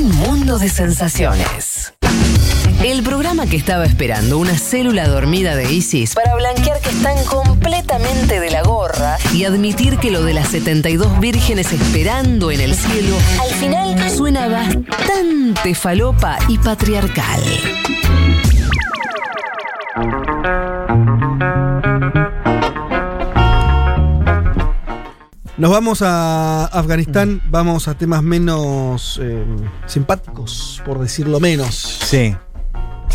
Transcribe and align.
Un 0.00 0.16
mundo 0.16 0.58
de 0.60 0.68
sensaciones. 0.68 1.92
El 2.84 3.02
programa 3.02 3.46
que 3.46 3.56
estaba 3.56 3.84
esperando 3.84 4.38
una 4.38 4.56
célula 4.56 5.08
dormida 5.08 5.56
de 5.56 5.72
ISIS 5.72 6.14
para 6.14 6.36
blanquear 6.36 6.80
que 6.80 6.90
están 6.90 7.24
completamente 7.24 8.38
de 8.38 8.50
la 8.50 8.62
gorra 8.62 9.18
y 9.34 9.44
admitir 9.44 9.98
que 9.98 10.12
lo 10.12 10.22
de 10.22 10.34
las 10.34 10.48
72 10.50 11.18
vírgenes 11.18 11.72
esperando 11.72 12.52
en 12.52 12.60
el 12.60 12.76
cielo 12.76 13.16
al 13.42 13.50
final 13.54 14.10
suena 14.10 14.46
bastante 14.46 15.74
falopa 15.74 16.38
y 16.46 16.58
patriarcal. 16.58 17.42
Nos 25.58 25.70
vamos 25.72 26.02
a 26.02 26.66
Afganistán, 26.66 27.42
vamos 27.50 27.88
a 27.88 27.94
temas 27.98 28.22
menos 28.22 29.18
eh, 29.20 29.44
simpáticos, 29.86 30.80
por 30.86 31.00
decirlo 31.00 31.40
menos. 31.40 31.74
Sí. 31.74 32.34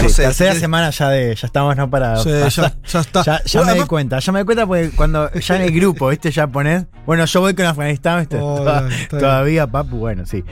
No 0.01 0.09
Sí, 0.09 0.15
sé, 0.15 0.23
tercera 0.23 0.53
sí. 0.55 0.59
semana 0.59 0.89
ya 0.89 1.09
de 1.09 1.35
ya 1.35 1.45
estamos 1.45 1.77
no 1.77 1.87
para 1.89 2.17
Sí, 2.17 2.29
ya, 2.31 2.49
ya 2.49 2.99
está. 2.99 3.23
Ya, 3.23 3.43
ya 3.43 3.59
Bueno, 3.59 3.59
me 3.59 3.61
di 3.63 3.69
además- 3.69 3.87
cuenta, 3.87 4.19
ya 4.19 4.31
me 4.33 4.39
di 4.39 4.45
cuenta 4.45 4.65
porque 4.67 4.89
cuando 4.89 5.31
ya 5.31 5.55
en 5.55 5.61
el 5.61 5.71
grupo, 5.79 6.09
¿viste? 6.09 6.31
Ya 6.31 6.47
ponés, 6.47 6.85
bueno, 7.05 7.23
yo 7.25 7.39
voy 7.41 7.53
con 7.53 7.65
Afganistán, 7.67 8.19
¿viste? 8.21 8.37
Oh, 8.41 8.55
Toda- 8.57 8.89
todavía, 9.09 9.67
papu, 9.67 9.97
bueno, 9.99 10.25
sí. 10.25 10.43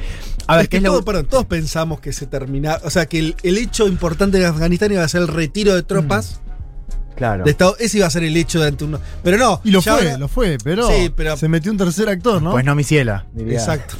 A 0.47 0.55
ver, 0.57 0.63
es 0.63 0.69
¿qué 0.69 0.79
que 0.79 0.85
es 0.87 0.93
lo 0.93 1.03
perdón, 1.03 1.25
todos 1.25 1.45
pensamos 1.45 1.99
que 1.99 2.13
se 2.13 2.27
termina, 2.27 2.77
o 2.85 2.89
sea, 2.91 3.07
que 3.07 3.17
el, 3.19 3.35
el 3.43 3.57
hecho 3.57 3.87
importante 3.87 4.37
de 4.37 4.45
Afganistán 4.45 4.91
iba 4.93 5.03
a 5.03 5.07
ser 5.07 5.21
el 5.23 5.27
retiro 5.27 5.73
de 5.75 5.81
tropas 5.83 6.39
Claro. 7.21 7.43
de 7.43 7.51
Estado, 7.51 7.75
ese 7.79 7.99
iba 7.99 8.07
a 8.07 8.09
ser 8.09 8.23
el 8.23 8.35
hecho 8.35 8.57
durante 8.57 8.83
uno. 8.83 8.99
Pero 9.23 9.37
no. 9.37 9.61
Y 9.63 9.69
lo 9.71 9.81
fue, 9.81 9.91
ahora- 9.91 10.17
lo 10.17 10.27
fue, 10.27 10.57
pero, 10.63 10.87
Sí, 10.87 11.11
pero- 11.15 11.37
se 11.37 11.47
metió 11.47 11.71
un 11.71 11.77
tercer 11.77 12.09
actor, 12.09 12.41
¿no? 12.41 12.51
Pues 12.51 12.65
no 12.65 12.73
mi 12.73 12.83
ciela, 12.83 13.25
diría. 13.33 13.59
Exacto. 13.59 13.95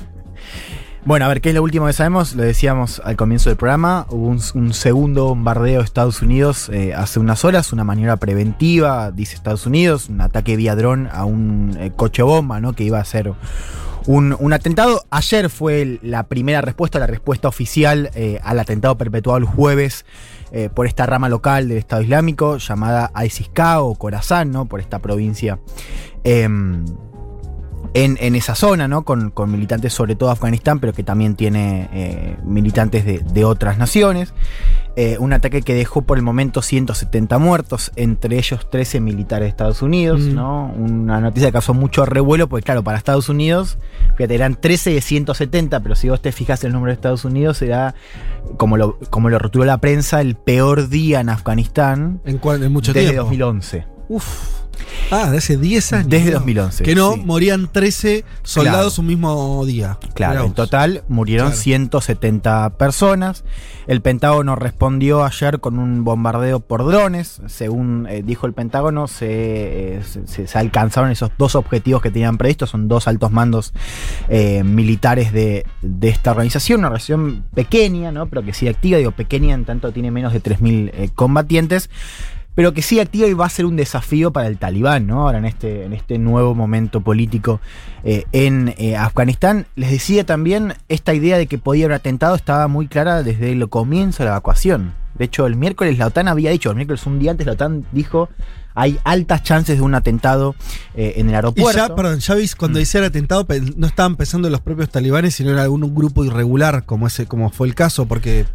Bueno, 1.04 1.26
a 1.26 1.28
ver, 1.30 1.42
¿qué 1.42 1.50
es 1.50 1.56
lo 1.56 1.64
último 1.64 1.88
que 1.88 1.94
sabemos? 1.94 2.36
Lo 2.36 2.44
decíamos 2.44 3.02
al 3.04 3.16
comienzo 3.16 3.50
del 3.50 3.58
programa. 3.58 4.06
Hubo 4.10 4.28
un, 4.28 4.40
un 4.54 4.74
segundo 4.74 5.26
bombardeo 5.26 5.80
de 5.80 5.86
Estados 5.86 6.22
Unidos 6.22 6.70
eh, 6.70 6.94
hace 6.94 7.20
unas 7.20 7.44
horas, 7.44 7.74
una 7.74 7.84
maniobra 7.84 8.18
preventiva, 8.18 9.10
dice 9.12 9.34
Estados 9.36 9.66
Unidos, 9.66 10.10
un 10.10 10.22
ataque 10.22 10.56
vía 10.56 10.76
dron 10.76 11.10
a 11.12 11.26
un 11.26 11.76
eh, 11.80 11.92
coche 11.96 12.22
bomba, 12.22 12.60
¿no? 12.60 12.74
Que 12.74 12.84
iba 12.84 13.00
a 13.00 13.06
ser 13.06 13.34
un, 14.06 14.36
un 14.40 14.54
atentado. 14.54 15.04
Ayer 15.10 15.50
fue 15.50 16.00
la 16.04 16.24
primera 16.24 16.62
respuesta, 16.62 17.00
la 17.00 17.08
respuesta 17.08 17.48
oficial 17.48 18.12
eh, 18.14 18.40
al 18.44 18.60
atentado 18.60 18.96
perpetuado 18.98 19.40
el 19.40 19.46
jueves 19.46 20.06
eh, 20.52 20.70
por 20.74 20.86
esta 20.86 21.06
rama 21.06 21.30
local 21.30 21.68
del 21.68 21.78
Estado 21.78 22.02
Islámico 22.02 22.58
llamada 22.58 23.12
ISIS-K 23.16 23.82
o 23.82 23.96
Khorasan, 23.96 24.52
¿no? 24.52 24.66
Por 24.66 24.80
esta 24.80 25.00
provincia. 25.00 25.60
Em, 26.24 26.86
en, 27.94 28.18
en 28.22 28.36
esa 28.36 28.56
zona, 28.56 28.88
¿no? 28.88 29.04
Con, 29.04 29.32
con 29.32 29.52
militantes 29.52 29.94
sobre 29.94 30.16
todo 30.16 30.30
de 30.30 30.34
Afganistán, 30.34 30.80
pero 30.80 30.94
que 30.94 31.04
también 31.04 31.36
tiene 31.36 31.90
eh, 31.94 32.38
militantes 32.44 33.06
de, 33.06 33.20
de 33.20 33.46
otras 33.46 33.78
naciones. 33.78 34.34
Eh, 34.98 35.18
un 35.20 35.32
ataque 35.32 35.62
que 35.62 35.74
dejó 35.74 36.02
por 36.02 36.18
el 36.18 36.24
momento 36.24 36.62
170 36.62 37.38
muertos, 37.40 37.92
entre 37.96 38.38
ellos 38.38 38.70
13 38.70 39.00
militares 39.00 39.46
de 39.46 39.50
Estados 39.50 39.82
Unidos, 39.82 40.20
Mm. 40.22 40.36
¿no? 40.36 40.66
Una 40.76 41.22
noticia 41.22 41.48
que 41.48 41.54
causó 41.54 41.74
mucho 41.74 42.06
revuelo, 42.06 42.50
porque 42.50 42.64
claro, 42.66 42.84
para 42.84 42.98
Estados 42.98 43.30
Unidos, 43.30 43.78
fíjate, 44.18 44.36
eran 44.36 44.56
13 44.56 44.90
de 44.94 45.02
170, 45.02 45.80
pero 45.80 45.96
si 45.96 46.10
vos 46.10 46.22
te 46.22 46.32
fijas 46.34 46.64
el 46.66 46.74
número 46.74 46.88
de 46.90 46.96
Estados 46.96 47.24
Unidos, 47.24 47.62
era, 47.62 47.96
como 48.58 48.76
lo, 48.76 49.00
como 49.10 49.30
lo 49.30 49.40
rotuló 49.40 49.64
la 49.64 49.78
prensa, 49.78 50.20
el 50.20 50.36
peor 50.36 50.90
día 50.90 51.22
en 51.22 51.30
Afganistán 51.30 52.20
En, 52.26 52.38
cuan- 52.38 52.62
en 52.62 52.72
mucho 52.74 52.92
desde 52.92 53.10
tiempo. 53.12 53.24
2011. 53.24 53.86
Uf. 54.10 54.61
Ah, 55.12 55.30
de 55.30 55.38
hace 55.40 55.58
10 55.58 55.94
años. 55.94 56.10
Desde 56.10 56.32
¿no? 56.32 56.38
2011. 56.40 56.84
Que 56.84 56.96
no 56.96 57.14
sí. 57.14 57.22
morían 57.26 57.70
13 57.72 58.24
soldados 58.44 58.98
un 59.00 59.08
mismo 59.08 59.66
día. 59.66 59.98
Claro, 60.14 60.32
Mirá 60.34 60.42
en 60.44 60.48
vos. 60.50 60.56
total 60.56 61.04
murieron 61.10 61.48
Claro. 61.50 61.62
170 61.62 62.70
personas. 62.78 63.44
El 63.88 64.02
Pentágono 64.02 64.56
respondió 64.56 65.26
ayer 65.26 65.60
con 65.60 65.80
un 65.80 66.04
bombardeo 66.04 66.60
por 66.62 66.86
drones. 66.86 67.42
Según 67.48 68.08
eh, 68.10 68.22
dijo 68.24 68.46
el 68.48 68.54
Pentágono, 68.54 69.08
se, 69.08 69.98
eh, 69.98 70.02
se- 70.26 70.58
alcanzaron 70.58 71.12
esos 71.12 71.32
dos 71.38 71.56
objetivos 71.56 72.02
que 72.02 72.12
tenían 72.12 72.38
previstos. 72.38 72.70
Son 72.70 72.88
dos 72.88 73.08
altos 73.08 73.32
mandos 73.32 73.74
eh, 74.30 74.64
militares 74.64 75.34
de, 75.34 75.66
de 75.82 76.10
esta 76.10 76.32
organización. 76.32 76.80
Una 76.80 76.88
organización 76.90 77.44
pequeña, 77.54 78.12
¿no? 78.12 78.28
pero 78.28 78.44
que 78.44 78.54
sigue 78.54 78.72
activa. 78.72 78.98
Digo, 78.98 79.12
pequeña 79.12 79.56
en 79.56 79.66
tanto 79.66 79.92
tiene 79.92 80.12
menos 80.12 80.32
de 80.32 80.42
3.000 80.42 80.92
eh, 80.94 81.10
combatientes 81.14 81.90
pero 82.56 82.74
que 82.74 82.82
sigue 82.82 83.02
activa 83.02 83.28
y 83.28 83.34
va 83.34 83.46
a 83.46 83.50
ser 83.50 83.66
un 83.66 83.76
desafío 83.76 84.32
para 84.32 84.48
el 84.48 84.58
talibán, 84.58 85.08
¿no? 85.08 85.22
Ahora 85.22 85.38
en 85.38 85.46
este, 85.46 85.86
en 85.86 85.94
este 85.94 86.18
nuevo 86.18 86.54
momento 86.54 87.02
político 87.02 87.62
eh, 88.04 88.26
en 88.34 88.74
eh, 88.78 88.98
Afganistán. 88.98 89.68
Les 89.76 89.92
decía 89.92 90.26
también, 90.26 90.74
esta 90.90 91.14
idea 91.14 91.38
de 91.38 91.48
que 91.48 91.58
podía 91.58 91.86
haber 91.86 91.96
atentado 91.96 92.36
estaba 92.36 92.68
muy 92.68 92.88
clara 92.88 93.24
desde 93.24 93.52
el 93.52 93.70
comienzo 93.70 94.24
de 94.24 94.26
la 94.26 94.32
evacuación. 94.36 94.94
De 95.18 95.26
hecho, 95.26 95.46
el 95.46 95.56
miércoles 95.56 95.98
la 95.98 96.08
OTAN 96.08 96.28
había 96.28 96.52
dicho, 96.52 96.70
el 96.70 96.76
miércoles 96.76 97.06
un 97.06 97.20
día 97.20 97.32
antes 97.32 97.46
la 97.46 97.54
OTAN 97.54 97.86
dijo, 97.92 98.30
hay 98.74 98.98
altas 99.04 99.44
chances 99.44 99.78
de 99.78 99.82
un 99.84 99.94
atentado 99.94 100.56
eh, 100.96 101.14
en 101.18 101.28
el 101.28 101.34
Y 101.34 101.36
aeropuerto. 101.36 101.78
ya, 101.78 101.96
perdón, 101.96 102.20
ya 102.20 102.36
viste, 102.36 102.58
cuando 102.58 102.80
Mm. 102.80 102.82
decía 102.82 103.00
el 103.02 103.06
atentado, 103.08 103.46
no 103.76 103.88
estaban 103.88 104.16
pensando 104.16 104.48
en 104.48 104.54
los 104.54 104.62
propios 104.62 104.90
talibanes, 104.90 105.36
sino 105.36 105.52
en 105.52 105.58
algún 105.60 105.94
grupo 105.94 106.24
irregular, 106.26 106.86
como 106.86 107.08
ese, 107.08 107.28
como 107.28 107.50
fue 107.50 107.68
el 107.68 107.76
caso, 107.76 108.06
porque 108.08 108.46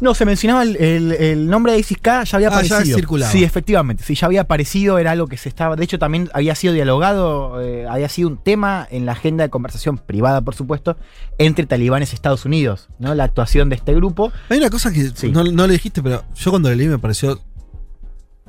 No, 0.00 0.14
se 0.14 0.24
mencionaba 0.24 0.62
el, 0.62 0.76
el- 0.76 1.12
el 1.12 1.48
nombre 1.48 1.72
de 1.72 1.78
ISIS-K, 1.78 2.24
ya 2.24 2.36
había 2.36 2.48
Ah, 2.48 2.62
ya 2.62 2.76
aparecido. 2.76 2.96
circulaba. 2.98 3.32
Sí, 3.32 3.44
efectivamente. 3.44 4.02
Sí, 4.04 4.14
ya 4.14 4.26
había 4.26 4.42
aparecido, 4.42 4.98
era 4.98 5.12
algo 5.12 5.26
que 5.26 5.36
se 5.36 5.48
estaba. 5.48 5.76
De 5.76 5.84
hecho, 5.84 5.98
también 5.98 6.28
había 6.34 6.54
sido 6.54 6.72
dialogado, 6.74 7.60
eh, 7.62 7.86
había 7.88 8.08
sido 8.08 8.28
un 8.28 8.38
tema 8.38 8.86
en 8.90 9.06
la 9.06 9.12
agenda 9.12 9.44
de 9.44 9.50
conversación 9.50 9.98
privada, 9.98 10.40
por 10.42 10.54
supuesto, 10.54 10.96
entre 11.38 11.66
talibanes 11.66 12.12
y 12.12 12.14
Estados 12.14 12.44
Unidos, 12.44 12.88
¿no? 12.98 13.14
La 13.14 13.24
actuación 13.24 13.68
de 13.68 13.76
este 13.76 13.94
grupo. 13.94 14.32
hay 14.48 14.58
una 14.58 14.70
cosa 14.70 14.92
que 14.92 15.10
Sí. 15.14 15.30
no, 15.30 15.44
no 15.44 15.66
le 15.66 15.72
dijiste, 15.74 16.02
pero 16.02 16.24
yo 16.34 16.50
cuando 16.50 16.68
le 16.70 16.76
leí 16.76 16.88
me 16.88 16.98
pareció 16.98 17.40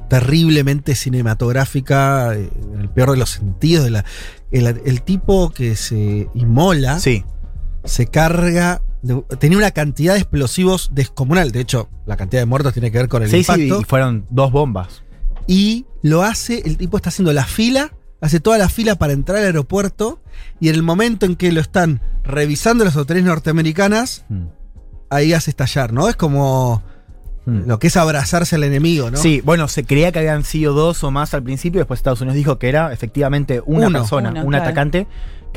terriblemente 0.09 0.95
cinematográfica, 0.95 2.33
eh, 2.35 2.49
en 2.73 2.79
el 2.81 2.89
peor 2.89 3.11
de 3.11 3.17
los 3.17 3.29
sentidos. 3.31 3.83
De 3.85 3.91
la, 3.91 4.05
el, 4.51 4.67
el 4.85 5.01
tipo 5.01 5.49
que 5.49 5.75
se 5.75 6.29
inmola, 6.33 6.99
Sí. 6.99 7.25
se 7.83 8.07
carga, 8.07 8.81
de- 9.07 9.23
tenía 9.39 9.57
una 9.57 9.71
cantidad 9.71 10.13
de 10.13 10.19
explosivos 10.19 10.89
descomunal. 10.93 11.51
De 11.51 11.61
hecho, 11.61 11.89
la 12.05 12.17
cantidad 12.17 12.41
de 12.41 12.45
muertos 12.45 12.73
tiene 12.73 12.91
que 12.91 12.97
ver 12.99 13.07
con 13.07 13.23
el 13.23 13.29
Sí, 13.29 13.43
sí, 13.43 13.51
impacto. 13.51 13.81
y 13.81 13.83
fueron 13.85 14.25
dos 14.29 14.51
bombas. 14.51 15.03
y 15.49 15.85
lo 16.01 16.23
hace, 16.23 16.61
el 16.65 16.75
tipo 16.77 16.97
está 16.97 17.07
haciendo 17.09 17.31
la 17.31 17.45
fila, 17.45 17.93
hace 18.19 18.39
toda 18.41 18.57
la 18.57 18.67
fila 18.67 18.95
para 18.95 19.13
entrar 19.13 19.37
al 19.39 19.45
aeropuerto 19.45 20.19
y 20.59 20.67
en 20.69 20.75
el 20.75 20.83
momento 20.83 21.25
en 21.25 21.35
que 21.37 21.51
lo 21.53 21.61
están 21.61 22.01
revisando 22.25 22.83
las 22.83 22.97
autoridades 22.97 23.27
norteamericanas, 23.27 24.25
Mm. 24.27 24.47
ahí 25.09 25.31
hace 25.33 25.51
estallar, 25.51 25.93
¿no? 25.93 26.09
Es 26.09 26.17
como 26.17 26.83
Mm. 27.45 27.61
lo 27.65 27.79
que 27.79 27.87
es 27.87 27.95
abrazarse 27.95 28.57
al 28.57 28.63
enemigo, 28.65 29.09
¿no? 29.09 29.17
Sí, 29.17 29.39
bueno, 29.45 29.69
se 29.69 29.85
creía 29.85 30.11
que 30.11 30.19
habían 30.19 30.43
sido 30.43 30.73
dos 30.73 31.01
o 31.05 31.11
más 31.11 31.33
al 31.33 31.43
principio, 31.43 31.79
después 31.79 31.99
Estados 31.99 32.19
Unidos 32.19 32.35
dijo 32.35 32.59
que 32.59 32.67
era 32.67 32.91
efectivamente 32.91 33.61
una 33.65 33.87
Uno. 33.87 33.99
persona, 33.99 34.31
Uno, 34.31 34.41
un 34.41 34.49
claro. 34.49 34.65
atacante 34.65 35.07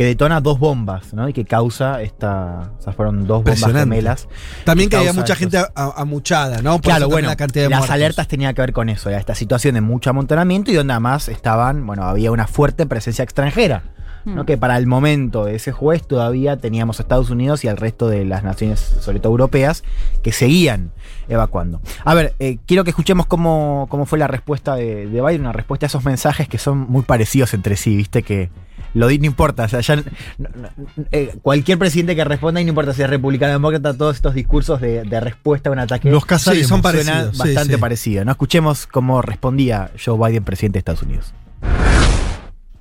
que 0.00 0.06
detona 0.06 0.40
dos 0.40 0.58
bombas, 0.58 1.12
¿no? 1.12 1.28
Y 1.28 1.34
que 1.34 1.44
causa 1.44 2.00
esta. 2.00 2.72
O 2.78 2.82
sea, 2.82 2.94
fueron 2.94 3.26
dos 3.26 3.44
bombas 3.44 3.62
gemelas. 3.70 4.28
También 4.64 4.88
que 4.88 4.94
que 4.94 4.96
había 4.96 5.12
mucha 5.12 5.34
estos- 5.34 5.36
gente 5.36 5.58
amuchada, 5.74 6.62
¿no? 6.62 6.76
Por 6.76 6.84
Claro, 6.84 7.10
bueno, 7.10 7.28
la 7.28 7.36
cantidad 7.36 7.66
de 7.66 7.68
las 7.68 7.80
muertos. 7.80 7.94
alertas 7.96 8.26
tenían 8.26 8.54
que 8.54 8.62
ver 8.62 8.72
con 8.72 8.88
eso, 8.88 9.10
era 9.10 9.18
esta 9.18 9.34
situación 9.34 9.74
de 9.74 9.82
mucho 9.82 10.08
amontonamiento 10.08 10.70
y 10.70 10.74
donde 10.74 10.94
además 10.94 11.28
estaban, 11.28 11.86
bueno, 11.86 12.04
había 12.04 12.32
una 12.32 12.46
fuerte 12.46 12.86
presencia 12.86 13.22
extranjera, 13.24 13.82
¿no? 14.25 14.42
Mm. 14.42 14.47
que 14.47 14.58
para 14.58 14.76
el 14.76 14.86
momento 14.86 15.44
de 15.44 15.56
ese 15.56 15.72
juez 15.72 16.06
todavía 16.06 16.56
teníamos 16.56 16.98
a 16.98 17.03
Estados 17.03 17.31
Unidos 17.31 17.64
y 17.64 17.69
al 17.69 17.76
resto 17.76 18.08
de 18.08 18.25
las 18.25 18.42
naciones, 18.44 18.81
sobre 19.00 19.20
todo 19.20 19.32
europeas, 19.32 19.82
que 20.22 20.32
seguían 20.32 20.91
evacuando. 21.28 21.81
A 22.04 22.14
ver, 22.14 22.34
eh, 22.38 22.59
quiero 22.66 22.84
que 22.84 22.91
escuchemos 22.91 23.26
cómo, 23.26 23.86
cómo 23.91 24.06
fue 24.06 24.19
la 24.19 24.26
respuesta 24.26 24.75
de, 24.75 25.06
de 25.06 25.20
Biden, 25.22 25.42
una 25.42 25.53
respuesta 25.53 25.86
a 25.86 25.88
esos 25.88 26.04
mensajes 26.04 26.48
que 26.48 26.59
son 26.59 26.78
muy 26.78 27.03
parecidos 27.03 27.54
entre 27.54 27.76
sí, 27.76 27.97
viste 27.97 28.22
que... 28.22 28.50
Lo 28.92 29.06
di, 29.06 29.20
no 29.20 29.26
importa, 29.26 29.64
o 29.64 29.69
sea, 29.69 29.78
ya, 29.82 29.94
no- 29.94 30.03
no- 30.38 30.69
eh, 31.12 31.36
cualquier 31.42 31.78
presidente 31.78 32.16
que 32.16 32.25
responda, 32.25 32.60
y 32.60 32.64
no 32.64 32.70
importa 32.70 32.92
si 32.92 33.03
es 33.03 33.09
republicano 33.09 33.53
o 33.53 33.54
demócrata, 33.54 33.97
todos 33.97 34.16
estos 34.16 34.34
discursos 34.34 34.80
de, 34.80 35.04
de 35.04 35.21
respuesta 35.21 35.68
a 35.68 35.72
un 35.72 35.78
ataque 35.78 36.10
Los. 36.10 36.24
Sí, 36.41 36.65
son 36.65 36.83
parecidos, 36.83 37.39
bastante 37.39 37.74
sí. 37.74 37.80
parecido. 37.80 38.24
¿no? 38.24 38.33
Escuchemos 38.33 38.89
cómo 38.89 39.22
respondía 39.22 39.92
Joe 40.04 40.18
Biden, 40.28 40.42
presidente 40.42 40.74
de 40.74 40.78
Estados 40.80 41.03
Unidos. 41.03 41.33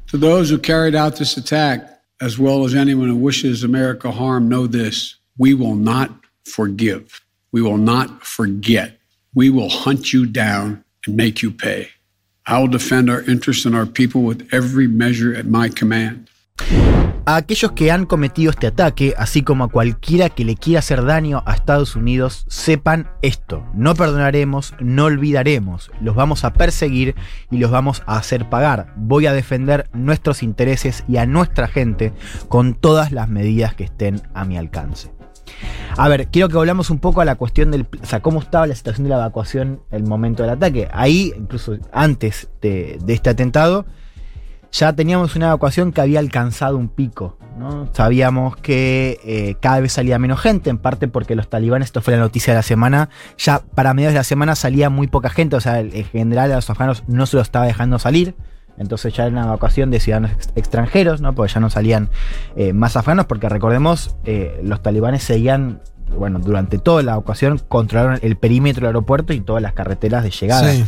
To 0.09 0.17
those 0.17 0.49
who 0.49 0.57
carried 0.57 0.95
out 0.95 1.17
this 1.17 1.37
attack, 1.37 1.87
as 2.19 2.39
well 2.39 2.65
as 2.65 2.73
anyone 2.73 3.09
who 3.09 3.15
wishes 3.15 3.63
America 3.63 4.09
harm, 4.09 4.49
know 4.49 4.65
this 4.65 5.15
we 5.37 5.53
will 5.53 5.75
not 5.75 6.09
forgive. 6.45 7.21
We 7.51 7.61
will 7.61 7.77
not 7.77 8.25
forget. 8.25 8.97
We 9.35 9.51
will 9.51 9.69
hunt 9.69 10.11
you 10.11 10.25
down 10.25 10.83
and 11.05 11.15
make 11.15 11.43
you 11.43 11.51
pay. 11.51 11.89
I 12.47 12.59
will 12.59 12.67
defend 12.67 13.11
our 13.11 13.21
interests 13.21 13.65
and 13.65 13.75
our 13.75 13.85
people 13.85 14.23
with 14.23 14.49
every 14.51 14.87
measure 14.87 15.35
at 15.35 15.45
my 15.45 15.69
command. 15.69 16.27
A 17.25 17.35
aquellos 17.35 17.73
que 17.73 17.91
han 17.91 18.05
cometido 18.05 18.49
este 18.49 18.67
ataque, 18.67 19.13
así 19.17 19.43
como 19.43 19.63
a 19.63 19.69
cualquiera 19.69 20.29
que 20.29 20.45
le 20.45 20.55
quiera 20.55 20.79
hacer 20.79 21.05
daño 21.05 21.43
a 21.45 21.53
Estados 21.53 21.95
Unidos, 21.95 22.45
sepan 22.47 23.09
esto. 23.21 23.63
No 23.73 23.93
perdonaremos, 23.93 24.73
no 24.79 25.05
olvidaremos. 25.05 25.91
Los 26.01 26.15
vamos 26.15 26.43
a 26.43 26.53
perseguir 26.53 27.15
y 27.51 27.57
los 27.57 27.69
vamos 27.69 28.01
a 28.07 28.17
hacer 28.17 28.49
pagar. 28.49 28.93
Voy 28.95 29.27
a 29.27 29.33
defender 29.33 29.89
nuestros 29.93 30.41
intereses 30.41 31.03
y 31.07 31.17
a 31.17 31.25
nuestra 31.25 31.67
gente 31.67 32.13
con 32.47 32.73
todas 32.73 33.11
las 33.11 33.29
medidas 33.29 33.75
que 33.75 33.83
estén 33.83 34.21
a 34.33 34.45
mi 34.45 34.57
alcance. 34.57 35.11
A 35.97 36.07
ver, 36.07 36.27
quiero 36.27 36.49
que 36.49 36.55
volvamos 36.55 36.89
un 36.89 36.99
poco 36.99 37.21
a 37.21 37.25
la 37.25 37.35
cuestión 37.35 37.71
del. 37.71 37.87
O 38.01 38.05
sea, 38.05 38.21
cómo 38.21 38.39
estaba 38.39 38.67
la 38.67 38.75
situación 38.75 39.03
de 39.03 39.09
la 39.09 39.17
evacuación 39.17 39.81
el 39.91 40.03
momento 40.03 40.43
del 40.43 40.51
ataque. 40.51 40.87
Ahí, 40.91 41.33
incluso 41.35 41.77
antes 41.91 42.49
de, 42.61 42.99
de 43.03 43.13
este 43.13 43.29
atentado, 43.29 43.85
ya 44.71 44.93
teníamos 44.93 45.35
una 45.35 45.47
evacuación 45.47 45.91
que 45.91 46.01
había 46.01 46.19
alcanzado 46.19 46.77
un 46.77 46.89
pico. 46.89 47.37
¿no? 47.57 47.89
Sabíamos 47.93 48.55
que 48.55 49.19
eh, 49.25 49.55
cada 49.59 49.81
vez 49.81 49.91
salía 49.91 50.17
menos 50.17 50.39
gente, 50.39 50.69
en 50.69 50.77
parte 50.77 51.07
porque 51.09 51.35
los 51.35 51.49
talibanes, 51.49 51.87
esto 51.87 52.01
fue 52.01 52.13
la 52.13 52.19
noticia 52.21 52.53
de 52.53 52.59
la 52.59 52.63
semana, 52.63 53.09
ya 53.37 53.59
para 53.75 53.93
mediados 53.93 54.13
de 54.13 54.19
la 54.19 54.23
semana 54.23 54.55
salía 54.55 54.89
muy 54.89 55.07
poca 55.07 55.29
gente, 55.29 55.55
o 55.57 55.59
sea, 55.59 55.79
en 55.81 56.05
general 56.05 56.51
a 56.51 56.55
los 56.55 56.69
afganos 56.69 57.03
no 57.07 57.25
se 57.25 57.35
los 57.37 57.47
estaba 57.47 57.65
dejando 57.65 57.99
salir. 57.99 58.35
Entonces 58.77 59.13
ya 59.13 59.23
era 59.23 59.33
una 59.33 59.43
evacuación 59.43 59.91
de 59.91 59.99
ciudadanos 59.99 60.31
ex- 60.31 60.53
extranjeros, 60.55 61.19
¿no? 61.19 61.35
Porque 61.35 61.51
ya 61.53 61.59
no 61.59 61.69
salían 61.69 62.09
eh, 62.55 62.71
más 62.71 62.95
afganos, 62.95 63.25
porque 63.25 63.49
recordemos, 63.49 64.15
eh, 64.23 64.57
los 64.63 64.81
talibanes 64.81 65.21
seguían, 65.21 65.81
bueno, 66.17 66.39
durante 66.39 66.77
toda 66.77 67.01
la 67.03 67.13
evacuación 67.13 67.61
controlaron 67.67 68.19
el 68.21 68.35
perímetro 68.35 68.81
del 68.81 68.87
aeropuerto 68.95 69.33
y 69.33 69.41
todas 69.41 69.61
las 69.61 69.73
carreteras 69.73 70.23
de 70.23 70.31
llegada 70.31 70.71
Sí. 70.73 70.83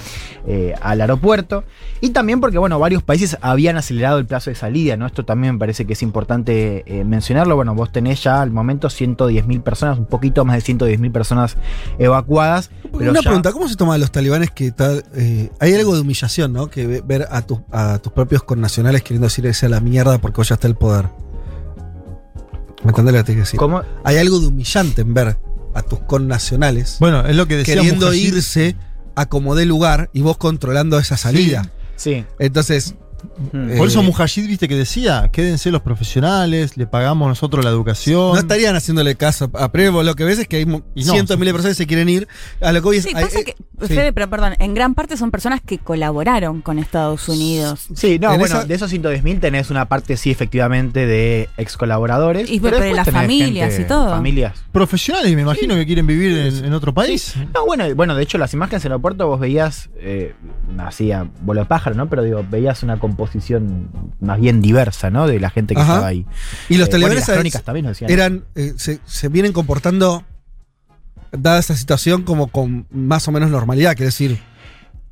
eh, 0.48 0.74
al 0.82 1.02
aeropuerto. 1.02 1.64
Y 2.02 2.10
también 2.10 2.42
porque, 2.42 2.58
bueno, 2.58 2.80
varios 2.80 3.04
países 3.04 3.38
habían 3.42 3.78
acelerado 3.78 4.18
el 4.18 4.26
plazo 4.26 4.50
de 4.50 4.56
salida, 4.56 4.98
¿no? 4.98 5.06
Esto 5.06 5.24
también 5.24 5.54
me 5.56 5.60
parece 5.60 5.86
que 5.86 5.94
es 5.94 6.02
importante 6.02 6.84
eh, 6.88 7.04
mencionarlo. 7.06 7.56
Bueno, 7.56 7.76
vos 7.76 7.92
tenés 7.92 8.24
ya 8.24 8.42
al 8.42 8.50
momento 8.52 8.90
110.000 8.90 9.62
personas, 9.62 10.00
un 10.00 10.06
poquito 10.06 10.44
más 10.44 10.56
de 10.56 10.62
110.000 10.64 11.12
personas 11.12 11.58
evacuadas. 12.00 12.72
Pero 12.98 13.12
Una 13.12 13.20
ya- 13.22 13.30
pregunta, 13.30 13.52
¿cómo 13.52 13.68
se 13.68 13.76
toman 13.76 14.00
los 14.00 14.12
talibanes 14.12 14.52
que 14.52 14.72
tal? 14.72 15.04
eh, 15.16 15.50
hay 15.60 15.74
algo 15.76 15.94
de 15.96 16.02
humillación, 16.02 16.54
¿no? 16.54 16.68
Que 16.68 16.88
ve- 16.88 17.04
ver 17.06 17.28
a, 17.30 17.42
tus 17.44 17.60
a 17.72 18.00
tus 18.00 18.12
propios 18.12 18.44
connacionales 18.44 19.04
queriendo 19.04 19.28
decir 19.28 19.46
esa 19.46 19.70
la 19.70 19.80
mierda 19.80 20.18
porque 20.20 20.42
hoy 20.42 20.48
ya 20.48 20.56
está 20.56 20.68
el 20.68 20.76
poder. 20.76 21.06
¿Me 22.84 22.90
entendés 22.90 23.14
lo 23.14 23.20
que 23.20 23.24
te 23.24 23.32
quiero 23.34 23.46
decir? 23.46 23.60
¿Cómo? 23.60 23.84
Hay 24.04 24.18
algo 24.18 24.40
de 24.40 24.48
humillante 24.48 25.02
en 25.02 25.14
ver 25.14 25.38
a 25.74 25.82
tus 25.84 26.00
connacionales 26.02 26.98
Bueno, 27.00 27.26
es 27.26 27.36
lo 27.36 27.48
que 27.48 27.56
decía 27.58 27.76
queriendo 27.76 28.14
irse 28.14 28.76
a 29.16 29.26
como 29.28 29.56
dé 29.56 29.66
lugar 29.66 30.10
y 30.14 30.22
vos 30.22 30.38
controlando 30.38 30.98
esa 30.98 31.18
salida. 31.18 31.72
Sí. 31.96 32.26
Entonces, 32.40 32.96
Por 33.52 33.88
eso 33.88 34.02
Eh, 34.02 34.04
Mujahid, 34.04 34.48
viste 34.48 34.68
que 34.68 34.76
decía, 34.76 35.30
quédense 35.32 35.72
los 35.72 35.82
profesionales, 35.82 36.78
le 36.78 36.88
pagamos 36.88 37.28
nosotros 37.28 37.64
la 37.64 37.72
educación. 37.72 38.34
no 38.34 38.38
estarían 38.38 38.76
haciéndole 38.76 39.16
caso 39.16 39.50
a 39.54 39.72
Prevo. 39.72 40.04
Lo 40.04 40.16
que 40.16 40.24
ves 40.24 40.40
es 40.40 40.48
que 40.48 40.58
hay 40.58 40.66
no, 40.66 40.82
cientos 40.96 41.30
de 41.30 41.34
sí. 41.36 41.38
miles 41.40 41.48
de 41.48 41.54
personas 41.54 41.78
que 41.78 41.84
se 41.84 41.88
quieren 41.88 42.10
ir. 42.10 42.28
A 42.62 42.72
lo 42.72 42.82
que 42.82 42.88
hoy 42.88 42.98
es. 42.98 43.04
Sí, 43.04 43.12
hay- 43.16 43.24
pasa 43.26 43.40
eh, 43.40 43.44
que, 43.46 43.56
sí. 43.82 43.88
Fede, 43.94 44.14
pero 44.14 44.30
perdón, 44.30 44.54
en 44.60 44.74
gran 44.74 44.94
parte 44.94 45.18
son 45.18 45.32
personas 45.32 45.62
que 45.66 45.78
colaboraron 45.80 46.62
con 46.62 46.80
Estados 46.80 47.28
Unidos. 47.30 47.88
Sí, 47.96 48.20
no, 48.20 48.34
En 48.34 48.40
bueno, 48.40 48.58
esa- 48.60 48.66
de 48.66 48.74
esos 48.76 48.92
110.000 48.92 49.40
tenés 49.40 49.70
una 49.70 49.86
parte, 49.88 50.18
sí, 50.18 50.32
efectivamente, 50.32 51.06
de 51.06 51.50
ex 51.58 51.78
colaboradores. 51.78 52.50
Y 52.50 52.60
pero 52.60 52.78
de 52.78 52.84
después 52.86 53.06
las 53.06 53.14
familias 53.14 53.70
gente- 53.70 53.82
y 53.84 53.88
todo. 53.88 54.10
Familias. 54.10 54.54
Profesionales, 54.72 55.34
me 55.36 55.42
imagino 55.42 55.76
que 55.76 55.86
quieren 55.86 56.08
vivir 56.08 56.38
en, 56.38 56.66
en 56.66 56.74
otro 56.74 56.94
país. 56.94 57.34
No, 57.54 57.66
bueno, 57.66 57.86
bueno, 57.96 58.16
de 58.16 58.24
hecho, 58.24 58.38
las 58.38 58.54
imágenes 58.54 58.84
en 58.84 58.88
el 58.88 58.92
aeropuerto 58.94 59.28
vos 59.28 59.40
veías, 59.40 59.90
eh, 59.98 60.34
así 60.80 61.12
a 61.12 61.28
vuelo 61.42 61.62
de 61.62 61.66
pájaro, 61.68 61.96
¿no? 61.96 62.10
Pero 62.10 62.24
digo, 62.24 62.46
veías 62.50 62.84
una 62.84 62.98
composición 63.12 63.90
más 64.20 64.40
bien 64.40 64.62
diversa, 64.62 65.10
¿no? 65.10 65.28
De 65.28 65.40
la 65.40 65.50
gente 65.50 65.76
que 65.76 65.82
Ajá. 65.82 65.94
estaba 65.94 66.08
ahí. 66.08 66.26
Y 66.70 66.78
los 66.78 66.88
Eh, 66.88 66.92
bueno, 67.00 67.16
las 67.16 67.64
también 67.64 67.86
nos 67.86 67.94
decían. 68.00 68.12
eran 68.12 68.44
eh, 68.56 68.74
se, 68.78 69.00
se 69.06 69.28
vienen 69.28 69.54
comportando 69.54 70.24
dada 71.32 71.60
esa 71.60 71.76
situación 71.76 72.24
como 72.24 72.48
con 72.48 72.88
más 72.92 73.28
o 73.28 73.32
menos 73.32 73.50
normalidad, 73.50 73.92
quiere 73.96 74.06
decir, 74.08 74.40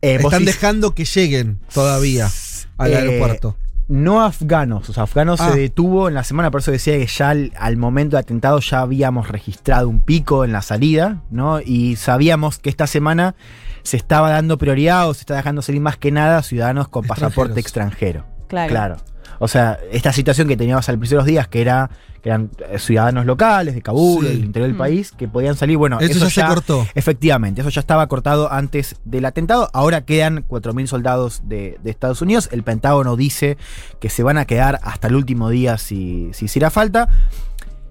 Eh, 0.02 0.16
están 0.22 0.46
dejando 0.46 0.96
que 0.96 1.04
lleguen 1.06 1.60
todavía 1.74 2.30
al 2.78 2.92
Eh, 2.92 2.96
aeropuerto. 2.98 3.56
No 3.90 4.22
afganos, 4.22 4.88
o 4.90 4.94
sea, 4.94 5.04
afganos 5.04 5.42
Ah. 5.42 5.52
se 5.52 5.60
detuvo 5.60 6.08
en 6.10 6.14
la 6.14 6.24
semana, 6.24 6.52
por 6.52 6.62
eso 6.62 6.72
decía 6.72 6.94
que 6.98 7.08
ya 7.08 7.30
al, 7.32 7.52
al 7.58 7.76
momento 7.76 8.16
de 8.16 8.22
atentado 8.22 8.60
ya 8.60 8.82
habíamos 8.82 9.28
registrado 9.30 9.90
un 9.90 10.00
pico 10.00 10.46
en 10.46 10.52
la 10.52 10.62
salida, 10.62 11.22
¿no? 11.32 11.60
Y 11.60 11.96
sabíamos 11.96 12.60
que 12.60 12.70
esta 12.70 12.86
semana 12.88 13.36
se 13.84 13.98
estaba 13.98 14.30
dando 14.32 14.58
prioridad 14.58 15.10
o 15.10 15.14
se 15.14 15.22
está 15.22 15.36
dejando 15.36 15.62
salir 15.62 15.82
más 15.82 15.98
que 15.98 16.12
nada 16.12 16.42
ciudadanos 16.44 16.88
con 16.88 17.06
pasaporte 17.06 17.60
extranjero. 17.60 18.26
Claro. 18.48 18.70
Claro. 18.70 18.98
O 19.42 19.48
sea, 19.48 19.80
esta 19.92 20.12
situación 20.12 20.48
que 20.48 20.58
teníamos 20.58 20.90
al 20.90 20.98
principio 20.98 21.18
de 21.20 21.22
los 21.22 21.28
días, 21.28 21.48
que 21.48 21.62
era 21.62 21.90
que 22.22 22.28
eran 22.28 22.50
eh, 22.70 22.80
ciudadanos 22.80 23.26
locales 23.26 23.74
de 23.76 23.82
Kabul, 23.82 24.26
Sí. 24.26 24.32
del 24.34 24.44
interior 24.44 24.68
del 24.68 24.76
Mm. 24.76 24.78
país, 24.80 25.14
que 25.14 25.30
podían 25.30 25.56
salir, 25.56 25.78
bueno, 25.78 26.02
Eso, 26.02 26.28
ya, 26.28 26.30
se 26.30 26.44
cortó. 26.46 26.86
Efectivamente, 26.94 27.62
eso 27.62 27.70
ya 27.70 27.80
estaba 27.80 28.06
cortado 28.08 28.52
antes 28.52 28.98
del 29.06 29.24
atentado. 29.24 29.70
Ahora 29.72 30.02
quedan 30.02 30.44
4.000 30.46 30.88
soldados 30.88 31.44
de, 31.46 31.80
de 31.82 31.90
Estados 31.90 32.22
Unidos. 32.22 32.50
El 32.52 32.64
Pentágono 32.64 33.16
dice 33.16 33.58
que 34.02 34.10
se 34.10 34.22
van 34.24 34.38
a 34.38 34.44
quedar 34.44 34.82
hasta 34.84 35.08
el 35.08 35.16
último 35.16 35.50
día 35.50 35.78
si, 35.78 36.30
si 36.34 36.46
hiciera 36.46 36.70
falta. 36.70 37.08